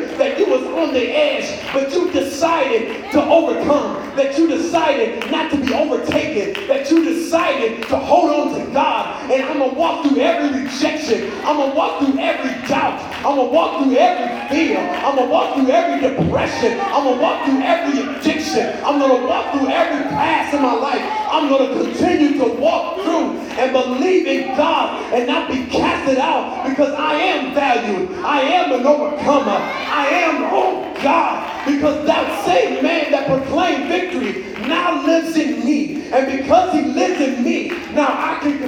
on 0.80 0.94
the 0.94 1.10
edge, 1.14 1.72
but 1.72 1.92
you 1.92 2.10
decided 2.10 3.10
to 3.12 3.22
overcome, 3.22 3.94
that 4.16 4.38
you 4.38 4.48
decided 4.48 5.30
not 5.30 5.50
to 5.50 5.58
be 5.58 5.72
overtaken, 5.74 6.66
that 6.68 6.90
you 6.90 7.04
decided 7.04 7.82
to 7.88 7.96
hold 7.96 8.30
on 8.30 8.58
to 8.58 8.72
God. 8.72 9.09
And 9.30 9.44
I'm 9.44 9.58
going 9.58 9.70
to 9.70 9.76
walk 9.76 10.04
through 10.04 10.18
every 10.18 10.64
rejection. 10.64 11.30
I'm 11.46 11.56
going 11.56 11.70
to 11.70 11.76
walk 11.76 12.00
through 12.00 12.18
every 12.18 12.50
doubt. 12.66 12.98
I'm 13.24 13.36
going 13.36 13.46
to 13.46 13.54
walk 13.54 13.78
through 13.80 13.96
every 13.96 14.26
fear. 14.50 14.80
I'm 14.80 15.14
going 15.14 15.28
to 15.28 15.32
walk 15.32 15.54
through 15.54 15.70
every 15.70 16.00
depression. 16.00 16.80
I'm 16.80 17.04
going 17.04 17.16
to 17.16 17.22
walk 17.22 17.44
through 17.44 17.60
every 17.62 18.00
addiction. 18.00 18.84
I'm 18.84 18.98
going 18.98 19.20
to 19.20 19.26
walk 19.28 19.54
through 19.54 19.68
every 19.68 20.02
past 20.10 20.52
in 20.52 20.62
my 20.62 20.74
life. 20.74 21.00
I'm 21.30 21.48
going 21.48 21.68
to 21.68 21.84
continue 21.84 22.38
to 22.38 22.60
walk 22.60 23.02
through 23.04 23.38
and 23.54 23.72
believe 23.72 24.26
in 24.26 24.56
God 24.56 25.00
and 25.14 25.28
not 25.28 25.48
be 25.48 25.64
casted 25.66 26.18
out 26.18 26.68
because 26.68 26.92
I 26.94 27.14
am 27.14 27.54
valued. 27.54 28.10
I 28.24 28.40
am 28.40 28.72
an 28.72 28.84
overcomer. 28.84 29.58
I 29.62 30.08
am, 30.26 30.50
oh 30.50 30.92
God, 31.04 31.66
because 31.66 32.04
that 32.06 32.44
same 32.44 32.82
man 32.82 33.12
that 33.12 33.28
proclaimed 33.28 33.86
victory 33.86 34.50
now 34.66 35.04
lives 35.06 35.36
in 35.36 35.64
me. 35.64 36.10
And 36.10 36.38
because 36.38 36.74
he 36.74 36.82
lives 36.82 37.20
in 37.20 37.44
me, 37.44 37.68
now 37.94 38.08
I 38.08 38.40
can 38.40 38.58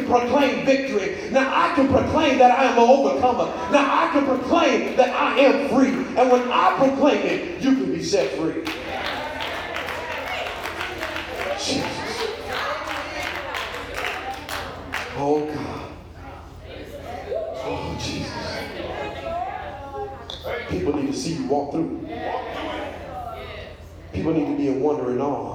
victory. 0.64 1.30
Now 1.30 1.50
I 1.54 1.74
can 1.74 1.88
proclaim 1.88 2.38
that 2.38 2.58
I 2.58 2.64
am 2.64 2.78
an 2.78 2.88
overcomer. 2.88 3.46
Now 3.70 4.04
I 4.04 4.10
can 4.12 4.24
proclaim 4.24 4.96
that 4.96 5.10
I 5.10 5.38
am 5.38 5.68
free. 5.68 5.94
And 6.18 6.30
when 6.30 6.50
I 6.50 6.74
proclaim 6.76 7.22
it, 7.24 7.62
you 7.62 7.74
can 7.74 7.92
be 7.92 8.02
set 8.02 8.30
free. 8.32 8.64
Jesus. 11.58 12.02
Oh 15.16 15.46
God. 15.46 15.92
Oh 17.64 17.96
Jesus. 18.00 18.32
People 20.68 20.96
need 20.96 21.12
to 21.12 21.16
see 21.16 21.34
you 21.34 21.46
walk 21.46 21.72
through. 21.72 22.08
People 24.12 24.34
need 24.34 24.46
to 24.46 24.56
be 24.56 24.68
in 24.68 24.80
wonder 24.80 25.10
and 25.10 25.20
awe. 25.20 25.51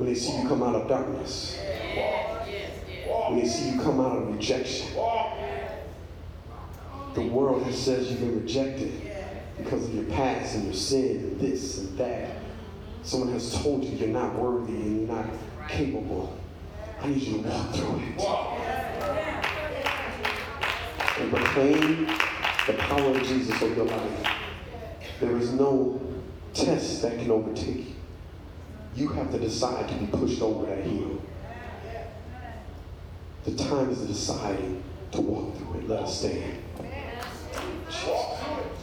When 0.00 0.08
they 0.08 0.18
see 0.18 0.34
you 0.40 0.48
come 0.48 0.62
out 0.62 0.74
of 0.74 0.88
darkness. 0.88 1.58
When 1.58 3.38
they 3.38 3.46
see 3.46 3.72
you 3.72 3.82
come 3.82 4.00
out 4.00 4.16
of 4.16 4.34
rejection. 4.34 4.94
The 7.12 7.20
world 7.20 7.64
has 7.64 7.76
says 7.76 8.10
you've 8.10 8.20
been 8.20 8.40
rejected 8.40 8.94
because 9.58 9.84
of 9.84 9.94
your 9.94 10.04
past 10.04 10.54
and 10.54 10.64
your 10.64 10.72
sin 10.72 11.16
and 11.16 11.38
this 11.38 11.80
and 11.80 11.98
that. 11.98 12.30
Someone 13.02 13.30
has 13.34 13.52
told 13.62 13.84
you 13.84 13.94
you're 13.98 14.08
not 14.08 14.34
worthy 14.36 14.72
and 14.72 15.06
you're 15.06 15.16
not 15.16 15.26
capable. 15.68 16.34
I 17.02 17.08
need 17.08 17.20
you 17.20 17.42
to 17.42 17.48
walk 17.50 17.74
through 17.74 17.96
it. 17.96 18.20
And 21.18 21.30
proclaim 21.30 22.06
the 22.66 22.72
power 22.78 23.10
of 23.10 23.22
Jesus 23.22 23.62
over 23.62 23.74
your 23.74 23.84
life. 23.84 24.32
There 25.20 25.36
is 25.36 25.52
no 25.52 26.00
test 26.54 27.02
that 27.02 27.18
can 27.18 27.30
overtake 27.30 27.76
you. 27.76 27.99
You 28.94 29.08
have 29.08 29.30
to 29.30 29.38
decide 29.38 29.88
to 29.88 29.94
be 29.94 30.06
pushed 30.06 30.42
over 30.42 30.66
that 30.66 30.84
hill. 30.84 31.20
The 33.44 33.54
time 33.54 33.90
is 33.90 34.00
deciding 34.00 34.82
to 35.12 35.20
walk 35.20 35.56
through 35.56 35.80
it. 35.80 35.88
Let 35.88 36.02
us 36.02 36.18
stand. 36.18 36.62
Jesus. 37.88 38.79